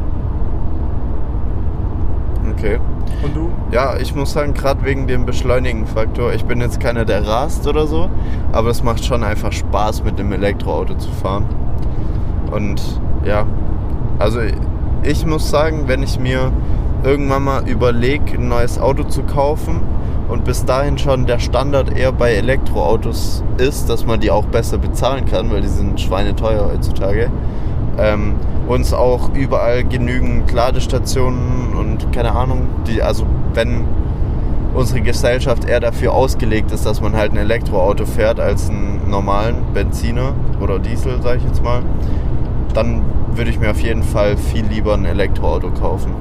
[2.52, 2.80] Okay.
[3.24, 3.50] Und du?
[3.72, 7.88] Ja, ich muss sagen, gerade wegen dem Beschleunigen-Faktor, ich bin jetzt keiner, der rast oder
[7.88, 8.10] so,
[8.52, 11.46] aber es macht schon einfach Spaß, mit dem Elektroauto zu fahren.
[12.52, 12.82] Und
[13.26, 13.46] ja,
[14.20, 14.40] also
[15.04, 16.52] ich muss sagen, wenn ich mir
[17.04, 19.82] irgendwann mal überlege, ein neues Auto zu kaufen
[20.30, 24.78] und bis dahin schon der Standard eher bei Elektroautos ist, dass man die auch besser
[24.78, 27.32] bezahlen kann, weil die sind schweineteuer heutzutage,
[28.02, 28.36] ähm,
[28.68, 33.86] uns auch überall genügend Ladestationen und keine Ahnung, die, also wenn
[34.74, 39.56] unsere Gesellschaft eher dafür ausgelegt ist, dass man halt ein Elektroauto fährt als einen normalen
[39.74, 41.82] Benziner oder Diesel, sage ich jetzt mal,
[42.74, 43.02] dann
[43.34, 46.14] würde ich mir auf jeden Fall viel lieber ein Elektroauto kaufen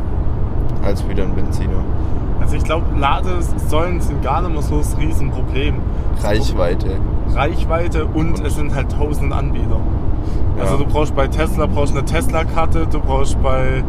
[0.83, 1.85] als wieder ein Benziner.
[2.41, 5.77] Also ich glaube, Ladesäulen sind gar nicht mehr so das Riesenproblem.
[6.23, 6.97] Reichweite.
[7.35, 9.79] Reichweite und es sind halt tausend Anbieter.
[10.59, 10.79] Also Ja.
[10.85, 13.83] du brauchst bei Tesla brauchst eine Tesla-Karte, du brauchst bei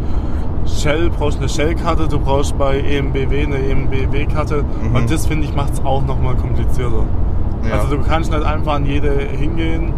[0.66, 4.96] Shell brauchst eine Shell-Karte, du brauchst bei EMBW eine EMBW-Karte Mhm.
[4.96, 7.04] und das finde ich macht es auch nochmal komplizierter.
[7.68, 7.80] Ja.
[7.80, 9.92] Also du kannst nicht einfach an jede hingehen,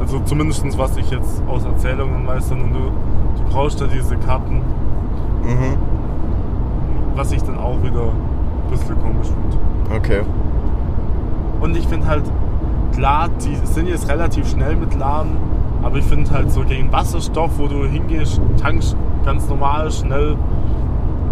[0.00, 4.56] also zumindest was ich jetzt aus Erzählungen weiß, sondern du, du brauchst da diese Karten,
[5.42, 5.76] mhm.
[7.16, 9.96] was ich dann auch wieder ein bisschen komisch finde.
[9.96, 10.20] Okay.
[11.60, 12.24] Und ich finde halt,
[12.94, 15.36] klar, die sind jetzt relativ schnell mit Laden,
[15.82, 20.36] aber ich finde halt so gegen Wasserstoff, wo du hingehst, tankst ganz normal, schnell,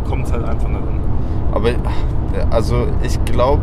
[0.09, 1.01] kommt es halt einfach nicht an.
[1.53, 1.77] Aber ja,
[2.51, 3.63] also ich glaube,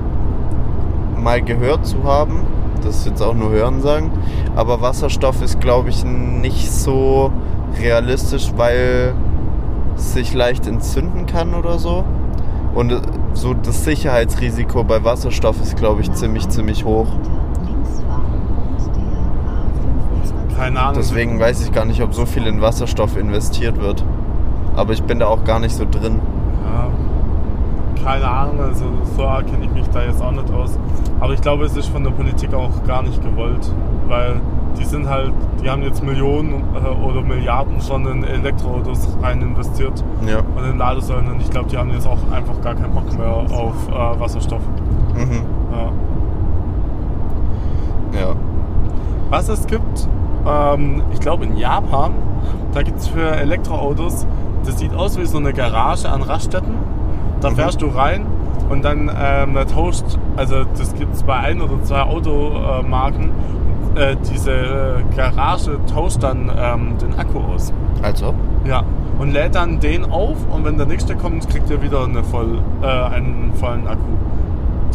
[1.18, 2.42] mal gehört zu haben,
[2.84, 4.12] das ist jetzt auch nur Hören sagen,
[4.56, 7.32] aber Wasserstoff ist, glaube ich, nicht so
[7.80, 9.14] realistisch, weil
[9.96, 12.04] es sich leicht entzünden kann oder so.
[12.74, 13.02] Und äh,
[13.34, 17.08] so das Sicherheitsrisiko bei Wasserstoff ist, glaube ich, ziemlich, ziemlich hoch.
[20.62, 20.94] Keine Ahnung.
[20.96, 24.06] Deswegen weiß ich gar nicht, ob so viel in Wasserstoff investiert wird.
[24.76, 26.20] Aber ich bin da auch gar nicht so drin.
[26.64, 28.86] Ja, keine Ahnung, also
[29.18, 30.78] so kenne ich mich da jetzt auch nicht aus.
[31.20, 33.74] Aber ich glaube, es ist von der Politik auch gar nicht gewollt,
[34.08, 34.40] weil
[34.78, 35.34] die sind halt,
[35.64, 40.42] die haben jetzt Millionen äh, oder Milliarden schon in Elektroautos rein investiert Ja.
[40.56, 43.34] und in Ladesäulen und ich glaube, die haben jetzt auch einfach gar keinen Bock mehr
[43.34, 44.62] auf äh, Wasserstoff.
[45.16, 45.42] Mhm.
[48.14, 48.20] Ja.
[48.22, 48.36] Ja.
[49.32, 50.08] Was es gibt,
[50.48, 52.12] ähm, ich glaube in Japan,
[52.74, 54.26] da gibt es für Elektroautos,
[54.66, 56.74] das sieht aus wie so eine Garage an Raststätten.
[57.42, 57.56] Da Mhm.
[57.56, 58.26] fährst du rein
[58.70, 60.06] und dann ähm, tauscht,
[60.38, 63.32] also das gibt es bei ein oder zwei Automarken,
[63.96, 67.74] äh, diese äh, Garage tauscht dann ähm, den Akku aus.
[68.02, 68.34] Also?
[68.66, 68.84] Ja.
[69.20, 72.60] Und lädt dann den auf und wenn der nächste kommt, kriegt er wieder eine voll,
[72.82, 74.02] äh, einen vollen Akku.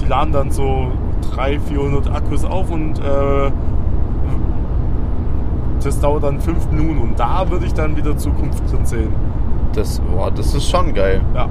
[0.00, 0.88] Die laden dann so
[1.34, 3.50] 300, 400 Akkus auf und äh,
[5.86, 9.12] das dauert dann 5 Minuten und da würde ich dann wieder Zukunft drin sehen.
[9.74, 11.20] Das, boah, das ist schon geil.
[11.34, 11.48] Ja.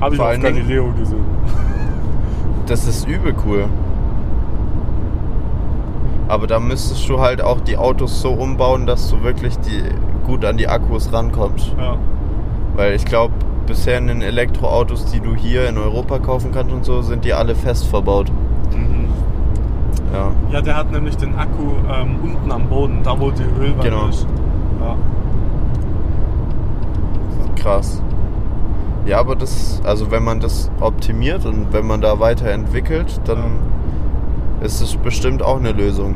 [0.00, 1.24] Habe ich Vor auf allen Dingen- Galileo gesehen.
[2.66, 3.64] Das ist übel cool.
[6.28, 9.82] Aber da müsstest du halt auch die Autos so umbauen, dass du wirklich die,
[10.26, 11.72] gut an die Akkus rankommst.
[11.78, 11.96] Ja.
[12.76, 13.32] Weil ich glaube,
[13.66, 17.32] bisher in den Elektroautos, die du hier in Europa kaufen kannst und so, sind die
[17.32, 18.30] alle fest verbaut.
[18.76, 18.97] Mhm.
[20.12, 20.30] Ja.
[20.50, 24.08] ja, der hat nämlich den Akku ähm, unten am Boden, da wo die Ölwanne Genau.
[24.08, 24.26] ist.
[24.80, 24.96] Ja.
[27.56, 28.02] Krass.
[29.04, 33.38] Ja, aber das, also wenn man das optimiert und wenn man da weiterentwickelt, dann
[34.60, 36.14] ist es bestimmt auch eine Lösung.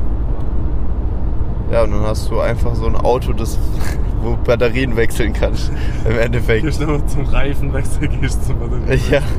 [1.71, 3.59] Ja, und dann hast du einfach so ein Auto, das
[4.23, 5.71] wo Batterien wechseln kannst.
[6.09, 6.65] Im Endeffekt.
[6.65, 9.01] Gehst du zum Reifenwechsel, gehst zum Batterie.
[9.11, 9.21] Ja.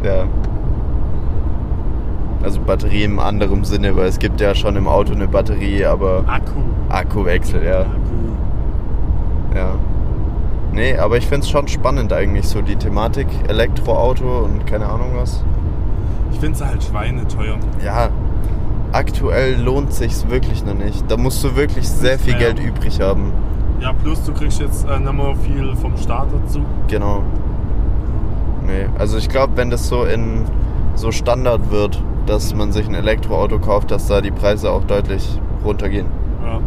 [0.00, 0.24] Ja.
[2.48, 6.24] Also Batterie im anderen Sinne, weil es gibt ja schon im Auto eine Batterie, aber
[6.26, 6.62] Akku.
[6.88, 7.80] Akkuwechsel, ja.
[7.80, 9.54] Akku.
[9.54, 9.74] Ja.
[10.72, 15.10] Nee, aber ich finde es schon spannend eigentlich, so die Thematik Elektroauto und keine Ahnung
[15.14, 15.44] was.
[16.32, 17.58] Ich finde es halt schweineteuer.
[17.84, 18.08] Ja,
[18.92, 21.04] aktuell lohnt sich's wirklich noch nicht.
[21.10, 22.32] Da musst du wirklich sehr viel.
[22.32, 23.30] Geld übrig haben.
[23.78, 26.62] Ja, plus du kriegst jetzt äh, nicht mehr viel vom Staat dazu.
[26.88, 27.24] Genau.
[28.66, 30.46] Nee, also ich glaube, wenn das so in
[30.94, 35.40] so Standard wird, dass man sich ein Elektroauto kauft, dass da die Preise auch deutlich
[35.64, 36.06] runtergehen.
[36.44, 36.60] Ja.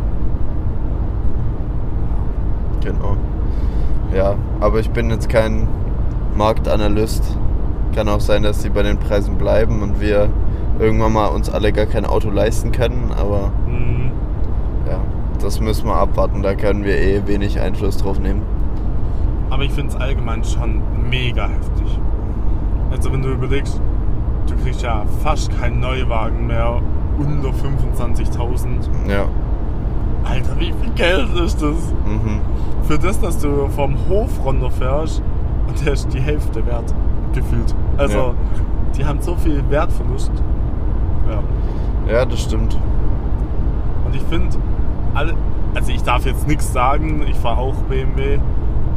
[2.83, 3.15] Genau.
[4.13, 5.67] Ja, aber ich bin jetzt kein
[6.35, 7.37] Marktanalyst.
[7.95, 10.29] Kann auch sein, dass sie bei den Preisen bleiben und wir
[10.79, 14.11] irgendwann mal uns alle gar kein Auto leisten können, aber Mhm.
[14.87, 14.99] ja,
[15.41, 16.41] das müssen wir abwarten.
[16.41, 18.41] Da können wir eh wenig Einfluss drauf nehmen.
[19.49, 21.99] Aber ich finde es allgemein schon mega heftig.
[22.89, 23.79] Also wenn du überlegst,
[24.47, 26.81] du kriegst ja fast keinen Neuwagen mehr
[27.17, 28.67] unter 25.000.
[29.07, 29.25] Ja.
[30.23, 31.93] Alter, wie viel Geld ist das?
[32.05, 32.41] Mhm.
[32.83, 35.21] Für das, dass du vom Hof runterfährst
[35.67, 36.93] und der ist die Hälfte wert,
[37.33, 37.73] gefühlt.
[37.97, 38.33] Also, Ja.
[38.97, 40.31] die haben so viel Wertverlust.
[41.29, 42.13] Ja.
[42.13, 42.77] Ja, das stimmt.
[44.05, 44.57] Und ich finde,
[45.13, 45.33] also
[45.91, 48.39] ich darf jetzt nichts sagen, ich fahre auch BMW,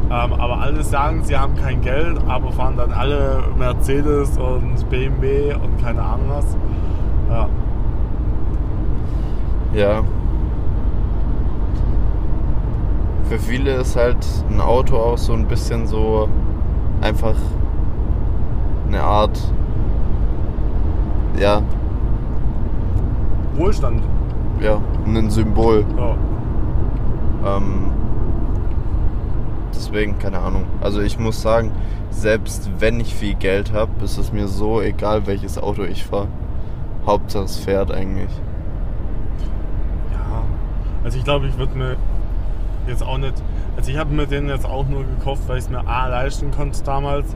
[0.09, 5.81] aber alle sagen, sie haben kein Geld, aber fahren dann alle Mercedes und BMW und
[5.81, 6.57] keine Ahnung was.
[7.29, 7.49] Ja,
[9.75, 10.03] Ja.
[13.27, 16.29] Für viele ist halt ein Auto auch so ein bisschen so
[17.01, 17.35] einfach
[18.87, 19.37] eine Art,
[21.37, 21.61] ja,
[23.55, 24.01] Wohlstand.
[24.61, 25.83] ja, ein Symbol.
[25.97, 27.57] Ja.
[27.57, 27.91] Ähm,
[29.85, 30.65] deswegen, keine Ahnung.
[30.81, 31.71] Also ich muss sagen,
[32.09, 36.27] selbst wenn ich viel Geld habe, ist es mir so egal, welches Auto ich fahre.
[37.05, 38.29] Hauptsache es fährt eigentlich.
[40.11, 40.43] ja.
[41.03, 41.95] Also ich glaube, ich würde mir
[42.87, 43.33] jetzt auch nicht.
[43.77, 46.51] Also ich habe mir den jetzt auch nur gekauft, weil ich es mir A leisten
[46.51, 47.35] konnte damals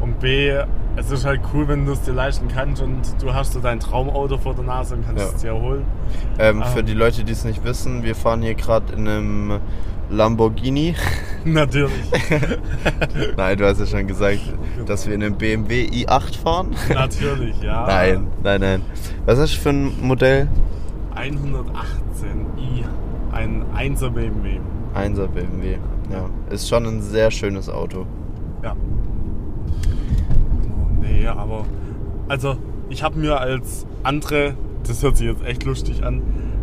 [0.00, 0.52] und B,
[0.96, 3.80] es ist halt cool, wenn du es dir leisten kannst und du hast so dein
[3.80, 5.28] Traumauto vor der Nase und kannst Ja.
[5.34, 5.84] es dir holen.
[6.38, 6.66] Ähm, Ah.
[6.66, 9.60] Für die Leute, die es nicht wissen, wir fahren hier gerade in einem
[10.10, 10.94] Lamborghini.
[11.44, 11.92] Natürlich.
[13.36, 14.40] Nein, du hast ja schon gesagt,
[14.86, 16.74] dass wir in einem BMW i8 fahren.
[16.92, 17.86] Natürlich, ja.
[17.86, 18.82] Nein, nein, nein.
[19.24, 20.48] Was ist das für ein Modell?
[21.14, 22.84] 118i.
[23.32, 24.60] Ein 1er BMW.
[24.94, 25.78] 1er BMW.
[26.10, 28.06] Ja, ist schon ein sehr schönes Auto.
[28.62, 28.76] Ja.
[31.00, 31.64] Nee, aber.
[32.28, 32.56] Also,
[32.88, 34.54] ich habe mir als andere.
[34.86, 36.22] Das hört sich jetzt echt lustig an.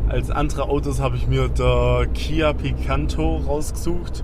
[0.09, 4.23] Als andere Autos habe ich mir der Kia Picanto rausgesucht.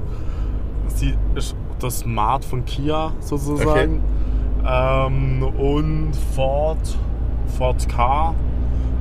[0.88, 4.02] Sie ist das Smart von Kia sozusagen.
[4.66, 6.98] Ähm, und Ford,
[7.58, 8.34] Ford K.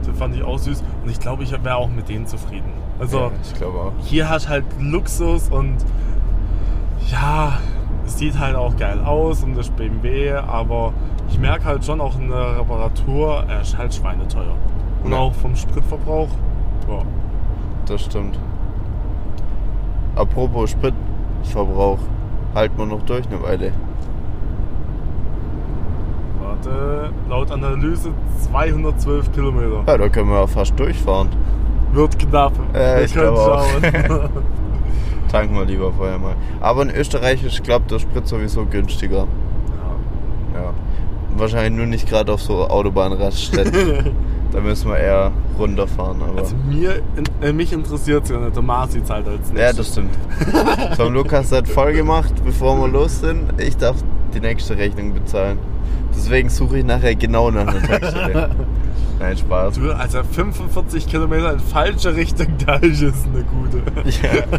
[0.07, 0.83] Den fand ich auch süß.
[1.05, 2.73] Und ich glaube, ich wäre auch mit denen zufrieden.
[2.99, 3.93] Also, ja, ich glaube auch.
[4.05, 5.77] hier hat halt Luxus und
[7.11, 7.59] ja,
[8.07, 10.93] es sieht halt auch geil aus und das BMW, aber
[11.31, 14.55] ich merke halt schon auch in der Reparatur, er ist halt schweineteuer.
[15.05, 15.19] Und Ja.
[15.19, 16.29] auch vom Spritverbrauch,
[16.89, 17.03] ja.
[17.87, 18.39] Das stimmt.
[20.15, 21.99] Apropos Spritverbrauch.
[22.55, 23.73] Halten wir noch durch eine Weile.
[26.43, 28.11] Warte, laut Analyse
[28.51, 29.83] 212 Kilometer.
[29.87, 31.29] Ja, da können wir ja fast durchfahren.
[31.93, 32.53] Wird knapp.
[32.73, 33.83] Wir ich können schauen.
[35.31, 36.35] Tanken wir lieber vorher mal.
[36.61, 39.27] Aber in Österreich ist, glaube der Sprit sowieso günstiger.
[40.55, 40.61] ja.
[40.61, 40.75] Ja.
[41.37, 44.11] Wahrscheinlich nur nicht gerade auf so Autobahnraststätten.
[44.53, 46.21] da müssen wir eher runterfahren.
[46.23, 47.01] Aber Also mir,
[47.41, 49.77] äh, mich interessiert es ja nicht, der Marci zahlt als ja, nächstes.
[49.77, 50.97] das stimmt.
[50.97, 53.61] Tom Lukas hat voll gemacht, bevor wir los sind.
[53.61, 53.97] Ich darf
[54.35, 55.59] die nächste Rechnung bezahlen.
[56.15, 58.51] Deswegen suche ich nachher genau nach einer Tankstelle.
[59.19, 59.75] Nein, Spaß.
[59.75, 63.83] Du, also 45 Kilometer in falsche Richtung, da ist es eine gute.
[64.23, 64.59] Ja.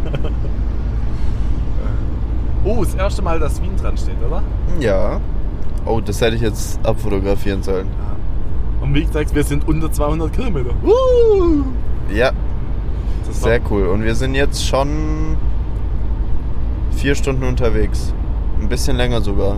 [2.66, 4.42] Oh, das erste Mal, dass Wien dran steht, oder?
[4.80, 5.20] ja.
[5.84, 7.88] Oh, das hätte ich jetzt abfotografieren sollen.
[8.84, 10.70] Und wie gesagt, wir sind unter 200 Kilometer.
[10.84, 11.62] Uh!
[12.12, 12.32] Ja,
[13.26, 13.86] Das sehr cool.
[13.86, 15.38] Und wir sind jetzt schon
[16.90, 18.12] vier Stunden unterwegs.
[18.60, 19.56] Ein bisschen länger sogar.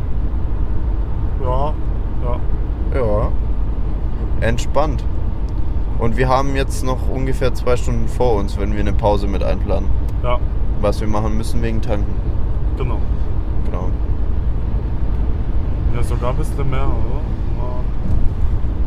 [1.43, 1.75] Ja,
[2.25, 3.01] ja.
[3.01, 3.29] Ja.
[4.41, 5.05] Entspannt.
[5.99, 9.43] Und wir haben jetzt noch ungefähr zwei Stunden vor uns, wenn wir eine Pause mit
[9.43, 9.89] einplanen.
[10.23, 10.39] Ja,
[10.81, 12.15] Was wir machen müssen wegen Tanken.
[12.79, 12.99] genau.
[13.65, 13.89] Genau.
[15.97, 17.21] Ja, sogar ein bisschen mehr, oder?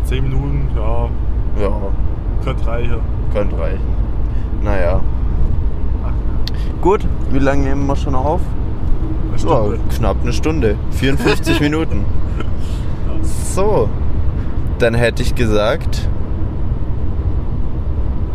[0.10, 0.16] Ja.
[0.16, 1.10] 10 Minuten, ja,
[1.62, 1.72] Ja,
[2.44, 3.00] könnte reichen.
[3.34, 3.80] könnte reichen.
[4.64, 5.00] Naja.
[6.06, 8.42] Ach, Gut, wie lange nehmen wir schon auf?
[9.28, 9.80] eine Ja, Stunde.
[9.96, 10.76] knapp eine Stunde.
[10.92, 12.06] 54 Minuten.
[13.24, 13.90] So.
[14.80, 16.08] dann hätte ich gesagt,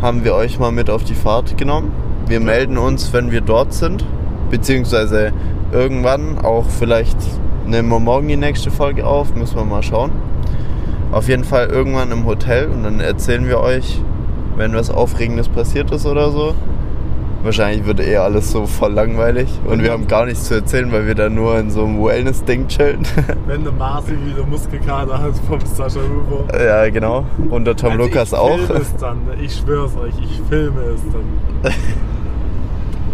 [0.01, 1.91] haben wir euch mal mit auf die Fahrt genommen.
[2.27, 4.05] Wir melden uns, wenn wir dort sind,
[4.51, 5.31] beziehungsweise
[5.71, 7.17] irgendwann, auch vielleicht
[7.65, 10.11] nehmen wir morgen die nächste Folge auf, müssen wir mal schauen.
[11.15, 14.01] Auf jeden Fall irgendwann im Hotel und dann erzählen wir euch,
[14.57, 16.53] wenn was Aufregendes passiert ist oder so.
[17.41, 21.07] Wahrscheinlich wird eher alles so voll langweilig und wir haben gar nichts zu erzählen, weil
[21.07, 23.03] wir da nur in so einem Wellness-Ding chillen.
[23.47, 26.47] Wenn der Marci wieder Muskelkater hat vom Sascha Huber.
[26.61, 27.23] ja, genau.
[27.49, 28.57] Und der Tom Also Lukas ich auch.
[28.57, 31.71] Filme es dann, ich schwör's euch, ich filme es dann.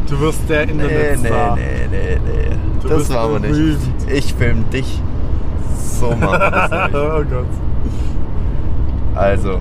[0.09, 1.55] Du wirst der Nee, nee, Internetstar.
[1.55, 2.55] nee, nee, nee.
[2.81, 3.51] Du Das war aber nicht.
[3.51, 3.79] berühmt.
[4.11, 4.99] Ich film dich.
[5.99, 6.95] So machen wir das nämlich.
[6.95, 7.45] oh Gott.
[9.15, 9.59] Also,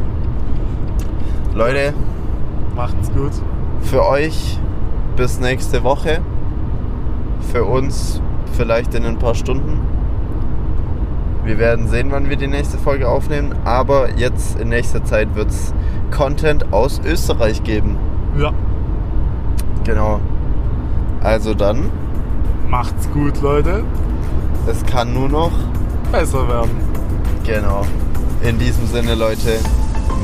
[1.55, 1.93] Leute,
[2.77, 3.33] Macht's gut.
[3.83, 4.59] für euch
[5.17, 6.21] bis nächste Woche.
[7.53, 8.21] Für uns
[8.53, 9.81] vielleicht in ein paar Stunden.
[11.45, 13.55] Wir werden sehen, wann wir die nächste Folge aufnehmen.
[13.65, 15.75] Aber jetzt in nächster Zeit wird es
[16.17, 17.97] Content aus Österreich geben.
[18.39, 18.53] Ja.
[19.85, 20.21] Genau.
[21.23, 21.91] Also dann,
[22.69, 23.83] Macht's gut, Leute.
[24.69, 25.51] es kann nur noch
[26.13, 26.71] Besser werden.
[27.45, 27.83] Genau.
[28.43, 29.59] In diesem Sinne, Leute,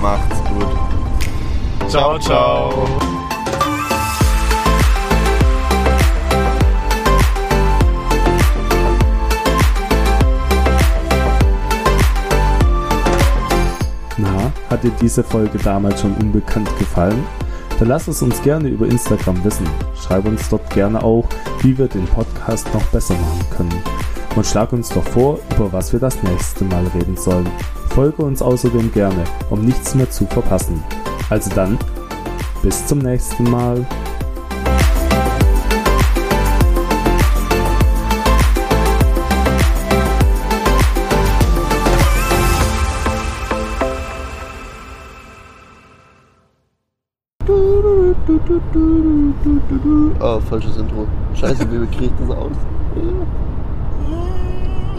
[0.01, 1.91] macht's gut.
[1.91, 2.89] Ciao, ciao.
[14.17, 17.23] Na, hat dir diese Folge damals schon unbekannt gefallen?
[17.79, 19.69] Dann lass es uns gerne über Instagram wissen.
[19.95, 21.29] Schreib uns dort gerne auch,
[21.61, 23.83] wie wir den Podcast noch besser machen können.
[24.35, 27.47] Und schlag uns doch vor, über was wir das nächste Mal reden sollen.
[27.97, 30.85] Folge uns außerdem gerne, um nichts mehr zu verpassen.
[31.31, 31.79] Also dann,
[32.63, 33.87] bis zum nächsten Mal.
[50.21, 51.07] Oh, falsches Intro.
[51.35, 52.53] Scheiße, wie kriege ich das aus?